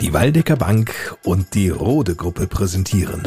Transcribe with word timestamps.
Die 0.00 0.12
Waldecker 0.12 0.56
Bank 0.56 1.16
und 1.24 1.54
die 1.54 1.70
Rode 1.70 2.14
Gruppe 2.14 2.46
präsentieren. 2.46 3.22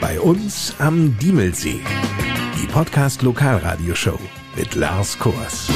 Bei 0.00 0.20
uns 0.20 0.74
am 0.78 1.18
Diemelsee. 1.18 1.80
Die 2.62 2.66
Podcast 2.68 3.22
Lokalradioshow 3.22 4.20
mit 4.56 4.76
Lars 4.76 5.18
Kors. 5.18 5.68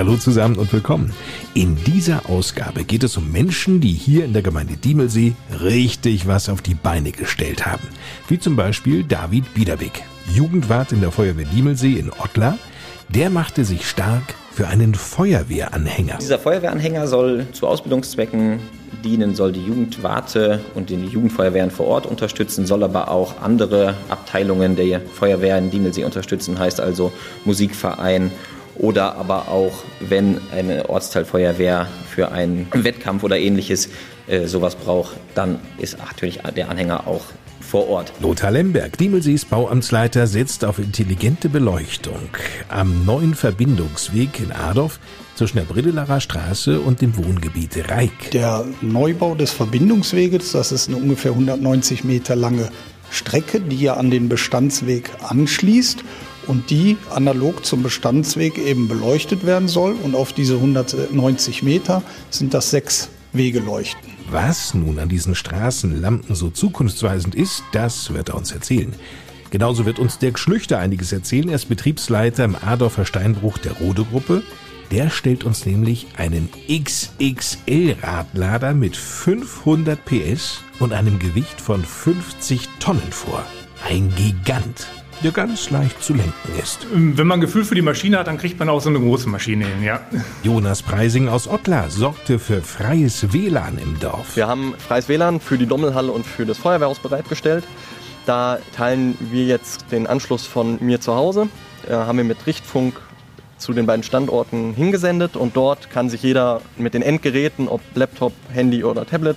Hallo 0.00 0.16
zusammen 0.16 0.56
und 0.56 0.72
willkommen. 0.72 1.12
In 1.52 1.76
dieser 1.76 2.30
Ausgabe 2.30 2.84
geht 2.84 3.04
es 3.04 3.18
um 3.18 3.30
Menschen, 3.30 3.82
die 3.82 3.92
hier 3.92 4.24
in 4.24 4.32
der 4.32 4.40
Gemeinde 4.40 4.78
Diemelsee 4.78 5.34
richtig 5.62 6.26
was 6.26 6.48
auf 6.48 6.62
die 6.62 6.72
Beine 6.72 7.12
gestellt 7.12 7.66
haben. 7.66 7.86
Wie 8.26 8.38
zum 8.38 8.56
Beispiel 8.56 9.04
David 9.04 9.52
Biederwick, 9.52 10.02
Jugendwart 10.32 10.92
in 10.92 11.02
der 11.02 11.10
Feuerwehr 11.10 11.44
Diemelsee 11.44 11.98
in 11.98 12.10
Ottlar. 12.10 12.56
Der 13.10 13.28
machte 13.28 13.66
sich 13.66 13.86
stark 13.86 14.22
für 14.50 14.68
einen 14.68 14.94
Feuerwehranhänger. 14.94 16.16
Dieser 16.18 16.38
Feuerwehranhänger 16.38 17.06
soll 17.06 17.46
zu 17.52 17.66
Ausbildungszwecken 17.66 18.58
dienen, 19.04 19.34
soll 19.34 19.52
die 19.52 19.64
Jugendwarte 19.64 20.60
und 20.74 20.90
die 20.90 20.96
Jugendfeuerwehren 20.96 21.70
vor 21.70 21.86
Ort 21.86 22.06
unterstützen, 22.06 22.66
soll 22.66 22.82
aber 22.82 23.10
auch 23.10 23.40
andere 23.42 23.94
Abteilungen 24.08 24.76
der 24.76 25.00
Feuerwehr 25.00 25.58
in 25.58 25.70
Diemelsee 25.70 26.04
unterstützen, 26.04 26.58
heißt 26.58 26.80
also 26.80 27.12
Musikverein 27.44 28.30
oder 28.80 29.16
aber 29.16 29.48
auch, 29.48 29.84
wenn 30.00 30.40
eine 30.52 30.88
Ortsteilfeuerwehr 30.88 31.86
für 32.08 32.32
einen 32.32 32.66
Wettkampf 32.72 33.22
oder 33.22 33.38
ähnliches 33.38 33.90
äh, 34.26 34.46
sowas 34.46 34.74
braucht, 34.74 35.16
dann 35.34 35.58
ist 35.78 35.98
natürlich 35.98 36.40
der 36.56 36.70
Anhänger 36.70 37.06
auch 37.06 37.24
vor 37.60 37.88
Ort. 37.88 38.12
Lothar 38.20 38.50
Lemberg, 38.50 38.96
Diemelsees 38.96 39.44
Bauamtsleiter, 39.44 40.26
setzt 40.26 40.64
auf 40.64 40.78
intelligente 40.78 41.48
Beleuchtung 41.48 42.30
am 42.68 43.04
neuen 43.04 43.34
Verbindungsweg 43.34 44.40
in 44.40 44.50
Adorf 44.50 44.98
zwischen 45.36 45.58
der 45.58 45.64
Bridelarer 45.64 46.20
Straße 46.20 46.80
und 46.80 47.00
dem 47.00 47.16
Wohngebiet 47.16 47.90
Reik. 47.90 48.30
Der 48.32 48.64
Neubau 48.80 49.34
des 49.34 49.52
Verbindungsweges, 49.52 50.52
das 50.52 50.72
ist 50.72 50.88
eine 50.88 50.96
ungefähr 50.96 51.32
190 51.32 52.02
Meter 52.02 52.34
lange 52.34 52.70
Strecke, 53.10 53.60
die 53.60 53.80
ja 53.80 53.94
an 53.94 54.10
den 54.10 54.28
Bestandsweg 54.28 55.10
anschließt 55.28 56.02
und 56.50 56.68
die 56.70 56.98
analog 57.10 57.64
zum 57.64 57.84
Bestandsweg 57.84 58.58
eben 58.58 58.88
beleuchtet 58.88 59.46
werden 59.46 59.68
soll. 59.68 59.94
Und 60.02 60.16
auf 60.16 60.32
diese 60.32 60.56
190 60.56 61.62
Meter 61.62 62.02
sind 62.28 62.54
das 62.54 62.70
sechs 62.70 63.08
Wegeleuchten. 63.32 64.10
Was 64.30 64.74
nun 64.74 64.98
an 64.98 65.08
diesen 65.08 65.36
Straßenlampen 65.36 66.34
so 66.34 66.50
zukunftsweisend 66.50 67.36
ist, 67.36 67.62
das 67.70 68.12
wird 68.12 68.30
er 68.30 68.34
uns 68.34 68.50
erzählen. 68.50 68.92
Genauso 69.50 69.86
wird 69.86 70.00
uns 70.00 70.18
Dirk 70.18 70.40
Schlüchter 70.40 70.80
einiges 70.80 71.12
erzählen. 71.12 71.50
Er 71.50 71.54
ist 71.54 71.68
Betriebsleiter 71.68 72.44
im 72.44 72.56
Adorfer 72.56 73.04
Steinbruch 73.04 73.58
der 73.58 73.74
Rode 73.74 74.02
Gruppe. 74.04 74.42
Der 74.90 75.08
stellt 75.08 75.44
uns 75.44 75.66
nämlich 75.66 76.08
einen 76.16 76.48
XXL-Radlader 76.68 78.74
mit 78.74 78.96
500 78.96 80.04
PS 80.04 80.64
und 80.80 80.92
einem 80.92 81.20
Gewicht 81.20 81.60
von 81.60 81.84
50 81.84 82.68
Tonnen 82.80 83.12
vor. 83.12 83.44
Ein 83.88 84.12
Gigant 84.16 84.88
der 85.22 85.32
ganz 85.32 85.70
leicht 85.70 86.02
zu 86.02 86.14
lenken 86.14 86.58
ist. 86.62 86.86
Ähm, 86.94 87.16
wenn 87.16 87.26
man 87.26 87.40
Gefühl 87.40 87.64
für 87.64 87.74
die 87.74 87.82
Maschine 87.82 88.18
hat, 88.18 88.26
dann 88.26 88.38
kriegt 88.38 88.58
man 88.58 88.68
auch 88.68 88.80
so 88.80 88.88
eine 88.88 89.00
große 89.00 89.28
Maschine 89.28 89.66
hin, 89.66 89.82
ja. 89.82 90.00
Jonas 90.42 90.82
Preising 90.82 91.28
aus 91.28 91.48
Ottlar 91.48 91.90
sorgte 91.90 92.38
für 92.38 92.62
freies 92.62 93.32
WLAN 93.32 93.78
im 93.78 93.98
Dorf. 94.00 94.36
Wir 94.36 94.48
haben 94.48 94.74
freies 94.78 95.08
WLAN 95.08 95.40
für 95.40 95.58
die 95.58 95.66
Dommelhalle 95.66 96.12
und 96.12 96.26
für 96.26 96.46
das 96.46 96.58
Feuerwehrhaus 96.58 96.98
bereitgestellt. 96.98 97.64
Da 98.26 98.58
teilen 98.76 99.16
wir 99.30 99.44
jetzt 99.44 99.86
den 99.90 100.06
Anschluss 100.06 100.46
von 100.46 100.78
mir 100.80 101.00
zu 101.00 101.14
Hause. 101.14 101.48
Da 101.86 102.06
haben 102.06 102.18
wir 102.18 102.24
mit 102.24 102.46
Richtfunk 102.46 103.00
zu 103.58 103.72
den 103.72 103.86
beiden 103.86 104.02
Standorten 104.02 104.74
hingesendet 104.74 105.36
und 105.36 105.56
dort 105.56 105.90
kann 105.90 106.08
sich 106.08 106.22
jeder 106.22 106.62
mit 106.76 106.94
den 106.94 107.02
Endgeräten, 107.02 107.68
ob 107.68 107.80
Laptop, 107.94 108.32
Handy 108.52 108.84
oder 108.84 109.06
Tablet, 109.06 109.36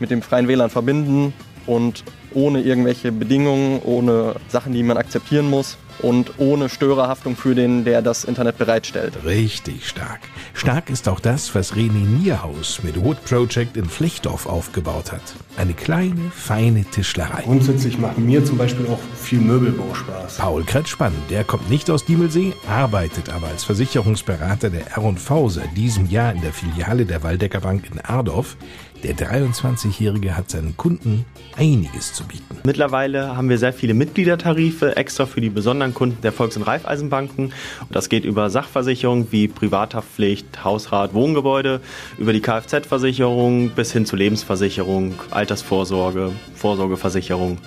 mit 0.00 0.10
dem 0.10 0.22
freien 0.22 0.48
WLAN 0.48 0.70
verbinden 0.70 1.32
und 1.70 2.02
ohne 2.34 2.62
irgendwelche 2.62 3.12
Bedingungen, 3.12 3.80
ohne 3.84 4.34
Sachen, 4.48 4.72
die 4.72 4.82
man 4.82 4.96
akzeptieren 4.96 5.48
muss 5.48 5.78
und 6.02 6.32
ohne 6.38 6.68
Störerhaftung 6.68 7.36
für 7.36 7.54
den, 7.54 7.84
der 7.84 8.02
das 8.02 8.24
Internet 8.24 8.58
bereitstellt. 8.58 9.12
Richtig 9.24 9.86
stark. 9.86 10.20
Stark 10.54 10.90
ist 10.90 11.08
auch 11.08 11.20
das, 11.20 11.54
was 11.54 11.74
René 11.74 12.04
Nierhaus 12.04 12.82
mit 12.82 13.02
Wood 13.02 13.24
Project 13.24 13.76
in 13.76 13.84
Flechtdorf 13.84 14.46
aufgebaut 14.46 15.12
hat. 15.12 15.22
Eine 15.56 15.74
kleine, 15.74 16.30
feine 16.34 16.84
Tischlerei. 16.84 17.42
Grundsätzlich 17.42 17.98
macht 17.98 18.18
mir 18.18 18.44
zum 18.44 18.58
Beispiel 18.58 18.86
auch 18.86 18.98
viel 19.16 19.40
Möbelbau 19.40 19.94
Spaß. 19.94 20.38
Paul 20.38 20.64
Kretschmann, 20.64 21.12
der 21.28 21.44
kommt 21.44 21.68
nicht 21.70 21.90
aus 21.90 22.04
Diemelsee, 22.04 22.54
arbeitet 22.68 23.32
aber 23.32 23.48
als 23.48 23.64
Versicherungsberater 23.64 24.70
der 24.70 24.90
R&V 24.96 25.48
seit 25.48 25.76
diesem 25.76 26.08
Jahr 26.08 26.32
in 26.32 26.40
der 26.40 26.52
Filiale 26.52 27.04
der 27.04 27.22
Waldecker 27.22 27.60
Bank 27.60 27.90
in 27.92 28.00
Ardorf. 28.00 28.56
Der 29.02 29.16
23-Jährige 29.16 30.36
hat 30.36 30.50
seinen 30.50 30.76
Kunden 30.76 31.24
einiges 31.56 32.12
zu 32.12 32.24
bieten. 32.24 32.58
Mittlerweile 32.64 33.34
haben 33.34 33.48
wir 33.48 33.56
sehr 33.56 33.72
viele 33.72 33.94
Mitgliedertarife 33.94 34.96
extra 34.96 35.24
für 35.24 35.40
die 35.40 35.48
besonderen 35.48 35.94
Kunden 35.94 36.20
der 36.20 36.32
Volks- 36.32 36.56
und 36.56 36.64
Raiffeisenbanken. 36.64 37.54
Das 37.90 38.10
geht 38.10 38.26
über 38.26 38.50
Sachversicherungen 38.50 39.32
wie 39.32 39.48
Privathaftpflicht, 39.48 40.64
Hausrat, 40.64 41.14
Wohngebäude, 41.14 41.80
über 42.18 42.34
die 42.34 42.40
Kfz-Versicherung 42.40 43.70
bis 43.70 43.92
hin 43.92 44.04
zu 44.04 44.16
Lebensversicherung, 44.16 45.14
Altersvorsorge, 45.30 46.32
Vorsorgeversicherung. 46.54 47.58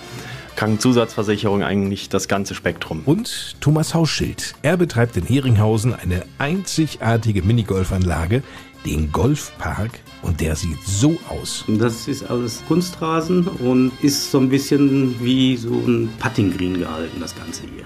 Krankenzusatzversicherung, 0.54 1.64
eigentlich 1.64 2.08
das 2.10 2.28
ganze 2.28 2.54
Spektrum. 2.54 3.02
Und 3.06 3.56
Thomas 3.60 3.92
Hausschild. 3.92 4.54
Er 4.62 4.76
betreibt 4.76 5.16
in 5.16 5.24
Heringhausen 5.24 5.94
eine 5.94 6.22
einzigartige 6.38 7.42
Minigolfanlage, 7.42 8.44
den 8.86 9.10
Golfpark 9.10 9.98
und 10.24 10.40
der 10.40 10.56
sieht 10.56 10.82
so 10.84 11.18
aus. 11.28 11.64
Das 11.68 12.08
ist 12.08 12.24
alles 12.24 12.62
Kunstrasen 12.66 13.46
und 13.46 13.92
ist 14.02 14.30
so 14.30 14.38
ein 14.38 14.48
bisschen 14.48 15.22
wie 15.22 15.56
so 15.56 15.70
ein 15.70 16.08
Puttinggreen 16.18 16.78
gehalten, 16.78 17.20
das 17.20 17.36
Ganze 17.36 17.62
hier. 17.62 17.84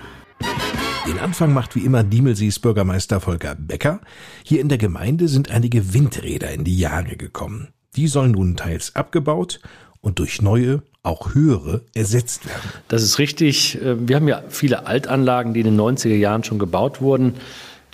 Den 1.06 1.18
Anfang 1.18 1.52
macht 1.52 1.74
wie 1.74 1.84
immer 1.84 2.04
Diemelsees 2.04 2.58
Bürgermeister 2.58 3.20
Volker 3.20 3.54
Becker. 3.54 4.00
Hier 4.44 4.60
in 4.60 4.68
der 4.68 4.78
Gemeinde 4.78 5.28
sind 5.28 5.50
einige 5.50 5.94
Windräder 5.94 6.50
in 6.50 6.64
die 6.64 6.78
Jahre 6.78 7.16
gekommen. 7.16 7.68
Die 7.96 8.08
sollen 8.08 8.32
nun 8.32 8.56
teils 8.56 8.94
abgebaut 8.94 9.60
und 10.00 10.18
durch 10.18 10.42
neue, 10.42 10.82
auch 11.02 11.34
höhere, 11.34 11.82
ersetzt 11.94 12.46
werden. 12.46 12.70
Das 12.88 13.02
ist 13.02 13.18
richtig. 13.18 13.78
Wir 13.82 14.16
haben 14.16 14.28
ja 14.28 14.42
viele 14.48 14.86
Altanlagen, 14.86 15.54
die 15.54 15.60
in 15.60 15.66
den 15.66 15.80
90er 15.80 16.14
Jahren 16.14 16.44
schon 16.44 16.58
gebaut 16.58 17.00
wurden. 17.00 17.34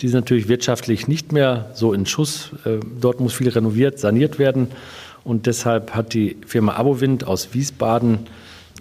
Die 0.01 0.07
sind 0.07 0.21
natürlich 0.21 0.47
wirtschaftlich 0.47 1.07
nicht 1.07 1.31
mehr 1.31 1.71
so 1.73 1.93
in 1.93 2.05
Schuss. 2.05 2.51
Äh, 2.65 2.79
dort 2.99 3.19
muss 3.19 3.33
viel 3.33 3.49
renoviert, 3.49 3.99
saniert 3.99 4.39
werden. 4.39 4.69
Und 5.23 5.47
deshalb 5.47 5.95
hat 5.95 6.13
die 6.13 6.37
Firma 6.45 6.73
Abowind 6.73 7.25
aus 7.25 7.53
Wiesbaden 7.53 8.27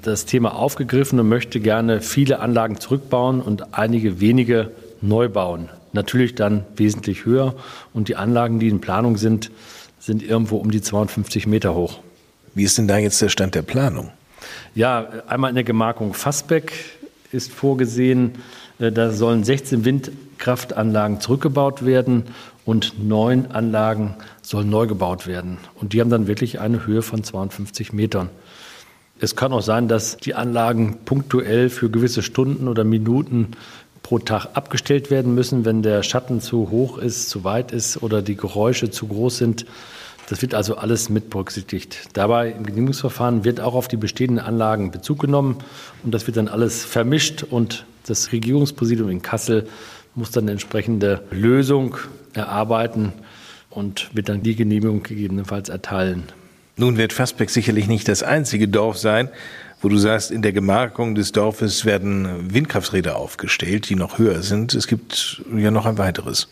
das 0.03 0.27
Thema 0.27 0.55
aufgegriffen 0.55 1.19
und 1.19 1.29
möchte 1.29 1.61
gerne 1.61 2.01
viele 2.01 2.41
Anlagen 2.41 2.79
zurückbauen 2.79 3.41
und 3.41 3.75
einige 3.75 4.21
wenige 4.21 4.71
neu 5.01 5.29
bauen. 5.29 5.71
Natürlich 5.93 6.35
dann 6.35 6.65
wesentlich 6.77 7.25
höher. 7.25 7.55
Und 7.93 8.09
die 8.09 8.17
Anlagen, 8.17 8.59
die 8.59 8.69
in 8.69 8.81
Planung 8.81 9.17
sind, 9.17 9.51
sind 9.99 10.23
irgendwo 10.23 10.57
um 10.57 10.71
die 10.71 10.83
250 10.83 11.47
Meter 11.47 11.75
hoch. 11.75 12.01
Wie 12.55 12.65
ist 12.65 12.77
denn 12.77 12.89
da 12.89 12.99
jetzt 12.99 13.23
der 13.23 13.29
Stand 13.31 13.55
der 13.55 13.63
Planung? 13.63 14.11
Ja, 14.75 15.09
einmal 15.27 15.51
in 15.51 15.55
der 15.55 15.65
Gemarkung 15.65 16.13
Fassbeck 16.13 16.73
ist 17.33 17.53
vorgesehen, 17.53 18.33
da 18.79 19.11
sollen 19.13 19.45
16 19.45 19.85
Windkraftanlagen 19.85 21.21
zurückgebaut 21.21 21.85
werden 21.85 22.25
und 22.65 22.95
neun 23.03 23.51
Anlagen 23.51 24.15
sollen 24.43 24.71
neu 24.71 24.87
gebaut 24.87 25.27
werden. 25.27 25.59
Und 25.75 25.93
die 25.93 26.01
haben 26.01 26.11
dann 26.11 26.27
wirklich 26.27 26.61
eine 26.61 26.87
Höhe 26.87 27.03
von 27.03 27.23
52 27.23 27.93
Metern. 27.93 28.31
Es 29.21 29.37
kann 29.37 29.53
auch 29.53 29.63
sein, 29.63 29.87
dass 29.87 30.17
die 30.17 30.35
Anlagen 30.35 30.99
punktuell 31.05 31.71
für 31.71 31.89
gewisse 31.89 32.23
Stunden 32.23 32.67
oder 32.67 32.85
Minuten 32.85 33.53
pro 34.03 34.19
Tag 34.19 34.49
abgestellt 34.55 35.11
werden 35.11 35.35
müssen, 35.35 35.65
wenn 35.65 35.83
der 35.83 36.03
Schatten 36.03 36.41
zu 36.41 36.71
hoch 36.71 36.99
ist, 36.99 37.31
zu 37.31 37.45
weit 37.45 37.73
ist 37.73 38.03
oder 38.03 38.23
die 38.23 38.37
Geräusche 38.37 38.91
zu 38.91 39.07
groß 39.07 39.39
sind. 39.39 39.67
Das 40.29 40.41
wird 40.41 40.55
also 40.55 40.77
alles 40.77 41.11
mit 41.11 41.31
berücksichtigt. 41.31 42.09
Dabei 42.15 42.51
im 42.51 42.65
Genehmigungsverfahren 42.65 43.45
wird 43.45 43.61
auch 43.61 43.75
auf 43.75 43.89
die 43.89 43.97
bestehenden 43.97 44.39
Anlagen 44.45 44.91
Bezug 44.91 45.21
genommen 45.21 45.59
und 46.03 46.13
das 46.13 46.27
wird 46.27 46.37
dann 46.37 46.49
alles 46.49 46.85
vermischt 46.85 47.43
und 47.43 47.85
das 48.07 48.33
Regierungspräsidium 48.33 49.11
in 49.11 49.23
Kassel 49.23 49.69
muss 50.15 50.31
dann 50.31 50.45
eine 50.45 50.53
entsprechende 50.53 51.23
Lösung 51.31 51.97
erarbeiten 52.33 53.13
und 53.71 54.11
wird 54.15 54.29
dann 54.29 54.43
die 54.43 54.55
Genehmigung 54.55 55.03
gegebenenfalls 55.03 55.69
erteilen. 55.69 56.25
Nun 56.77 56.97
wird 56.97 57.13
Fassbeck 57.13 57.51
sicherlich 57.51 57.87
nicht 57.87 58.09
das 58.09 58.23
einzige 58.23 58.69
Dorf 58.69 58.99
sein, 58.99 59.29
wo 59.81 59.89
du 59.89 59.97
sagst, 59.99 60.31
in 60.31 60.43
der 60.43 60.53
Gemarkung 60.53 61.15
des 61.15 61.33
Dorfes 61.33 61.85
werden 61.85 62.53
Windkrafträder 62.53 63.17
aufgestellt, 63.17 63.89
die 63.91 63.97
noch 63.97 64.19
höher 64.19 64.43
sind. 64.43 64.75
Es 64.75 64.87
gibt 64.87 65.43
ja 65.55 65.71
noch 65.71 65.87
ein 65.87 65.99
weiteres. 65.99 66.49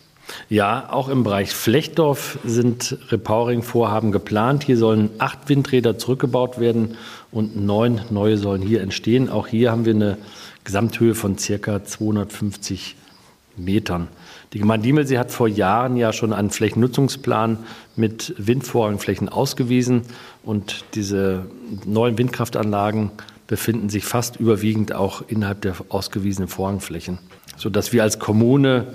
Ja, 0.49 0.91
auch 0.91 1.09
im 1.09 1.23
Bereich 1.23 1.53
Flechtdorf 1.53 2.39
sind 2.43 2.97
Repowering-Vorhaben 3.09 4.11
geplant. 4.11 4.63
Hier 4.63 4.77
sollen 4.77 5.09
acht 5.17 5.49
Windräder 5.49 5.97
zurückgebaut 5.97 6.59
werden 6.59 6.97
und 7.31 7.55
neun 7.55 8.01
neue 8.09 8.37
sollen 8.37 8.61
hier 8.61 8.81
entstehen. 8.81 9.29
Auch 9.29 9.47
hier 9.47 9.71
haben 9.71 9.85
wir 9.85 9.93
eine 9.93 10.17
Gesamthöhe 10.63 11.15
von 11.15 11.37
circa 11.37 11.83
250 11.83 12.95
Metern. 13.57 14.07
Die 14.53 14.59
Gemeinde 14.59 14.85
Diemelsee 14.85 15.17
hat 15.17 15.31
vor 15.31 15.47
Jahren 15.47 15.97
ja 15.97 16.13
schon 16.13 16.33
einen 16.33 16.49
Flächennutzungsplan 16.49 17.59
mit 17.95 18.33
Windvorrangflächen 18.37 19.29
ausgewiesen 19.29 20.03
und 20.43 20.85
diese 20.95 21.45
neuen 21.85 22.17
Windkraftanlagen 22.17 23.11
befinden 23.47 23.89
sich 23.89 24.05
fast 24.05 24.37
überwiegend 24.37 24.93
auch 24.93 25.23
innerhalb 25.27 25.61
der 25.61 25.75
ausgewiesenen 25.89 26.47
Vorrangflächen, 26.47 27.19
sodass 27.57 27.93
wir 27.93 28.03
als 28.03 28.19
Kommune 28.19 28.87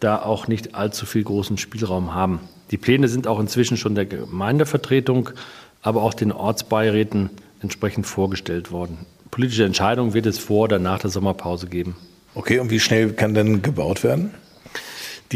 da 0.00 0.22
auch 0.22 0.48
nicht 0.48 0.74
allzu 0.74 1.06
viel 1.06 1.24
großen 1.24 1.58
Spielraum 1.58 2.14
haben. 2.14 2.40
Die 2.70 2.76
Pläne 2.76 3.08
sind 3.08 3.26
auch 3.26 3.40
inzwischen 3.40 3.76
schon 3.76 3.94
der 3.94 4.06
Gemeindevertretung, 4.06 5.30
aber 5.82 6.02
auch 6.02 6.14
den 6.14 6.32
Ortsbeiräten 6.32 7.30
entsprechend 7.62 8.06
vorgestellt 8.06 8.72
worden. 8.72 8.98
Politische 9.30 9.64
Entscheidung 9.64 10.14
wird 10.14 10.26
es 10.26 10.38
vor 10.38 10.64
oder 10.64 10.78
nach 10.78 10.98
der 10.98 11.10
Sommerpause 11.10 11.66
geben. 11.68 11.96
Okay, 12.34 12.58
und 12.58 12.70
wie 12.70 12.80
schnell 12.80 13.12
kann 13.12 13.34
denn 13.34 13.62
gebaut 13.62 14.02
werden? 14.02 14.32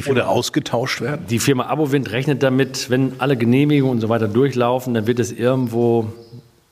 Firma, 0.02 0.20
oder 0.20 0.28
ausgetauscht 0.28 1.00
werden? 1.00 1.26
Die 1.28 1.38
Firma 1.38 1.66
Abowind 1.66 2.12
rechnet 2.12 2.42
damit, 2.42 2.90
wenn 2.90 3.14
alle 3.18 3.36
Genehmigungen 3.36 3.96
und 3.96 4.00
so 4.00 4.08
weiter 4.08 4.28
durchlaufen, 4.28 4.94
dann 4.94 5.06
wird 5.06 5.18
es 5.18 5.32
irgendwo 5.32 6.12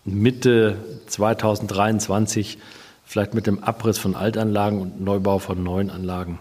Mitte 0.04 0.76
2023 1.06 2.58
vielleicht 3.04 3.34
mit 3.34 3.46
dem 3.46 3.64
Abriss 3.64 3.98
von 3.98 4.14
Altanlagen 4.14 4.80
und 4.80 5.00
Neubau 5.00 5.38
von 5.38 5.62
neuen 5.62 5.90
Anlagen 5.90 6.38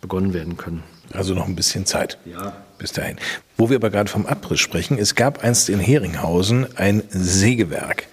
begonnen 0.00 0.34
werden 0.34 0.56
können. 0.56 0.82
Also 1.12 1.34
noch 1.34 1.46
ein 1.46 1.56
bisschen 1.56 1.86
Zeit. 1.86 2.18
Ja. 2.24 2.52
Bis 2.78 2.92
dahin. 2.92 3.16
Wo 3.56 3.70
wir 3.70 3.76
aber 3.76 3.90
gerade 3.90 4.10
vom 4.10 4.26
Abriss 4.26 4.60
sprechen, 4.60 4.98
es 4.98 5.14
gab 5.14 5.42
einst 5.42 5.68
in 5.68 5.78
Heringhausen 5.78 6.66
ein 6.76 7.02
Sägewerk. 7.08 8.06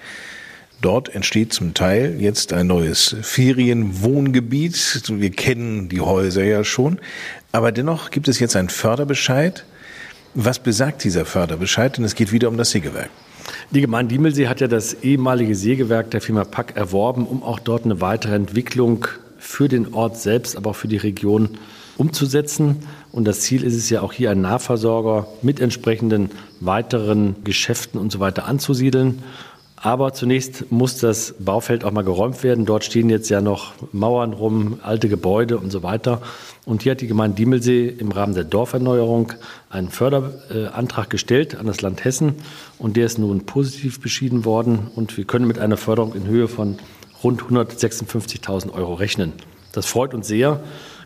Dort 0.80 1.14
entsteht 1.16 1.54
zum 1.54 1.74
Teil 1.74 2.18
jetzt 2.20 2.52
ein 2.52 2.68
neues 2.68 3.16
Ferienwohngebiet. 3.22 5.04
Wir 5.08 5.32
kennen 5.32 5.90
die 5.90 6.02
Häuser 6.02 6.44
ja 6.44 6.64
schon. 6.64 7.00
Aber 7.52 7.72
dennoch 7.72 8.12
gibt 8.12 8.28
es 8.28 8.40
jetzt 8.40 8.56
einen 8.56 8.70
Förderbescheid. 8.70 9.66
Was 10.34 10.60
besagt 10.60 11.04
dieser 11.04 11.26
Förderbescheid? 11.26 11.98
Denn 11.98 12.04
es 12.04 12.16
geht 12.16 12.32
wieder 12.32 12.50
um 12.50 12.58
das 12.58 12.72
Sägewerk. 12.72 13.10
Die 13.72 13.82
Gemeinde 13.82 14.14
Diemelsee 14.14 14.48
hat 14.48 14.62
ja 14.62 14.68
das 14.68 14.94
ehemalige 14.96 15.56
Sägewerk 15.56 16.12
der 16.12 16.22
Firma 16.22 16.44
Pack 16.44 16.76
erworben, 16.76 17.28
um 17.28 17.44
auch 17.44 17.60
dort 17.60 17.86
eine 17.86 18.02
weitere 18.02 18.36
Entwicklung 18.36 19.08
für 19.44 19.68
den 19.68 19.94
Ort 19.94 20.18
selbst, 20.18 20.56
aber 20.56 20.72
auch 20.72 20.75
für 20.75 20.88
die 20.88 20.98
Region 20.98 21.50
umzusetzen. 21.98 22.78
Und 23.12 23.25
das 23.25 23.42
Ziel 23.42 23.63
ist 23.63 23.75
es 23.75 23.90
ja 23.90 24.01
auch 24.01 24.13
hier, 24.13 24.31
einen 24.31 24.42
Nahversorger 24.42 25.28
mit 25.42 25.60
entsprechenden 25.60 26.31
weiteren 26.62 27.36
Geschäften 27.44 28.00
und 28.00 28.12
so 28.12 28.19
weiter 28.19 28.45
anzusiedeln. 28.45 29.22
Aber 29.75 30.13
zunächst 30.13 30.72
muss 30.72 30.98
das 30.98 31.36
Baufeld 31.40 31.84
auch 31.84 31.92
mal 31.92 32.06
geräumt 32.06 32.42
werden. 32.42 32.66
Dort 32.66 32.86
stehen 32.86 33.10
jetzt 33.10 33.30
ja 33.30 33.42
noch 33.42 33.74
Mauern 33.92 34.31
rum, 34.31 34.80
alte 34.81 35.10
Gebäude 35.10 35.57
und 35.57 35.72
so 35.72 35.84
weiter. 35.84 36.22
Und 36.66 36.84
hier 36.84 36.94
hat 36.94 37.01
die 37.01 37.07
Gemeinde 37.07 37.36
Diemelsee 37.36 37.89
im 37.89 38.13
Rahmen 38.13 38.34
der 38.34 38.46
Dorferneuerung 38.46 39.34
einen 39.69 39.89
Förderantrag 39.89 41.10
gestellt 41.10 41.56
an 41.56 41.68
das 41.68 41.81
Land 41.81 42.06
Hessen. 42.06 42.36
Und 42.80 42.96
der 42.96 43.06
ist 43.06 43.19
nun 43.19 43.46
positiv 43.46 44.00
beschieden 44.00 44.46
worden. 44.46 44.88
Und 44.96 45.18
wir 45.18 45.25
können 45.25 45.48
mit 45.48 45.60
einer 45.60 45.78
Förderung 45.78 46.16
in 46.16 46.28
Höhe 46.28 46.48
von 46.48 46.78
rund 47.24 47.42
156.000 47.44 48.74
Euro 48.74 48.94
rechnen. 48.94 49.34
Das 49.72 49.86
freut 49.86 50.14
uns 50.14 50.28
sehr. 50.28 50.60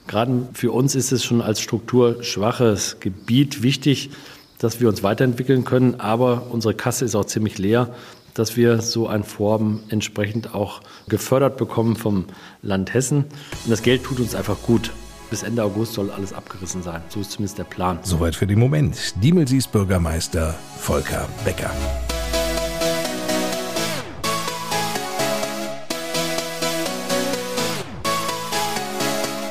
Gerade 0.07 0.47
für 0.53 0.71
uns 0.71 0.95
ist 0.95 1.11
es 1.11 1.23
schon 1.23 1.41
als 1.41 1.61
strukturschwaches 1.61 2.99
Gebiet 2.99 3.61
wichtig, 3.61 4.09
dass 4.57 4.79
wir 4.79 4.89
uns 4.89 5.03
weiterentwickeln 5.03 5.63
können. 5.63 5.99
Aber 5.99 6.47
unsere 6.49 6.73
Kasse 6.73 7.05
ist 7.05 7.15
auch 7.15 7.25
ziemlich 7.25 7.57
leer 7.57 7.93
dass 8.37 8.55
wir 8.55 8.81
so 8.81 9.07
ein 9.07 9.23
Vorhaben 9.23 9.83
entsprechend 9.89 10.53
auch 10.53 10.81
gefördert 11.07 11.57
bekommen 11.57 11.95
vom 11.95 12.25
Land 12.61 12.93
Hessen. 12.93 13.25
Und 13.63 13.69
das 13.69 13.81
Geld 13.81 14.03
tut 14.03 14.19
uns 14.19 14.35
einfach 14.35 14.61
gut. 14.61 14.91
Bis 15.29 15.43
Ende 15.43 15.63
August 15.63 15.93
soll 15.93 16.09
alles 16.09 16.31
abgerissen 16.31 16.83
sein. 16.83 17.01
So 17.09 17.19
ist 17.19 17.31
zumindest 17.31 17.57
der 17.57 17.65
Plan. 17.65 17.99
Soweit 18.03 18.35
für 18.35 18.47
den 18.47 18.59
Moment. 18.59 19.13
Diemelsies 19.21 19.67
Bürgermeister 19.67 20.55
Volker 20.77 21.27
Becker. 21.43 21.71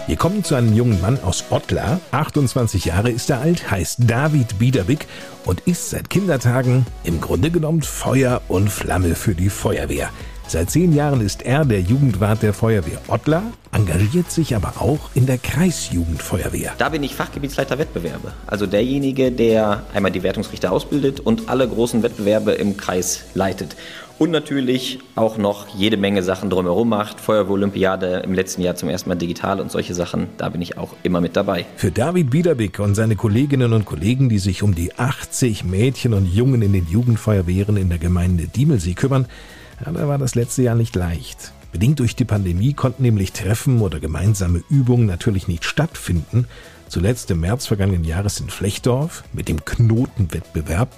Wir 0.08 0.14
kommen 0.14 0.44
zu 0.44 0.54
einem 0.54 0.72
jungen 0.72 1.00
Mann 1.00 1.18
aus 1.24 1.46
Ottlar. 1.50 2.00
28 2.12 2.84
Jahre 2.84 3.10
ist 3.10 3.28
er 3.28 3.40
alt, 3.40 3.72
heißt 3.72 4.08
David 4.08 4.56
Biederbick 4.56 5.08
und 5.44 5.62
ist 5.62 5.90
seit 5.90 6.10
Kindertagen 6.10 6.86
im 7.02 7.20
Grunde 7.20 7.50
genommen 7.50 7.82
Feuer 7.82 8.40
und 8.46 8.70
Flamme 8.70 9.16
für 9.16 9.34
die 9.34 9.50
Feuerwehr. 9.50 10.10
Seit 10.46 10.70
zehn 10.70 10.94
Jahren 10.94 11.20
ist 11.20 11.42
er 11.42 11.64
der 11.64 11.80
Jugendwart 11.80 12.44
der 12.44 12.54
Feuerwehr 12.54 13.00
Ottlar, 13.08 13.42
engagiert 13.72 14.30
sich 14.30 14.54
aber 14.54 14.74
auch 14.78 15.10
in 15.14 15.26
der 15.26 15.38
Kreisjugendfeuerwehr. 15.38 16.74
Da 16.78 16.88
bin 16.88 17.02
ich 17.02 17.16
Fachgebietsleiter 17.16 17.76
Wettbewerbe. 17.80 18.32
Also 18.46 18.66
derjenige, 18.66 19.32
der 19.32 19.82
einmal 19.92 20.12
die 20.12 20.22
Wertungsrichter 20.22 20.70
ausbildet 20.70 21.18
und 21.18 21.48
alle 21.48 21.66
großen 21.66 22.04
Wettbewerbe 22.04 22.52
im 22.52 22.76
Kreis 22.76 23.24
leitet 23.34 23.74
und 24.18 24.30
natürlich 24.30 24.98
auch 25.14 25.36
noch 25.38 25.68
jede 25.68 25.96
Menge 25.96 26.22
Sachen 26.22 26.50
drumherum 26.50 26.88
macht. 26.88 27.20
Feuerwehr-Olympiade 27.20 28.22
im 28.24 28.32
letzten 28.32 28.62
Jahr 28.62 28.74
zum 28.74 28.88
ersten 28.88 29.08
Mal 29.08 29.16
digital 29.16 29.60
und 29.60 29.70
solche 29.70 29.94
Sachen, 29.94 30.28
da 30.38 30.48
bin 30.48 30.62
ich 30.62 30.78
auch 30.78 30.94
immer 31.02 31.20
mit 31.20 31.36
dabei. 31.36 31.66
Für 31.76 31.90
David 31.90 32.30
Biederbick 32.30 32.78
und 32.78 32.94
seine 32.94 33.16
Kolleginnen 33.16 33.72
und 33.72 33.84
Kollegen, 33.84 34.28
die 34.28 34.38
sich 34.38 34.62
um 34.62 34.74
die 34.74 34.94
80 34.98 35.64
Mädchen 35.64 36.14
und 36.14 36.26
Jungen 36.26 36.62
in 36.62 36.72
den 36.72 36.86
Jugendfeuerwehren 36.88 37.76
in 37.76 37.88
der 37.88 37.98
Gemeinde 37.98 38.48
Diemelsee 38.48 38.94
kümmern, 38.94 39.26
da 39.84 40.08
war 40.08 40.18
das 40.18 40.34
letzte 40.34 40.62
Jahr 40.62 40.74
nicht 40.74 40.96
leicht. 40.96 41.52
Bedingt 41.70 41.98
durch 41.98 42.16
die 42.16 42.24
Pandemie 42.24 42.72
konnten 42.72 43.02
nämlich 43.02 43.32
Treffen 43.32 43.82
oder 43.82 44.00
gemeinsame 44.00 44.62
Übungen 44.70 45.04
natürlich 45.06 45.48
nicht 45.48 45.64
stattfinden. 45.64 46.46
Zuletzt 46.88 47.30
im 47.30 47.40
März 47.40 47.66
vergangenen 47.66 48.04
Jahres 48.04 48.40
in 48.40 48.48
Flechtdorf 48.48 49.24
mit 49.34 49.48
dem 49.48 49.62
Knotenwettbewerb. 49.64 50.88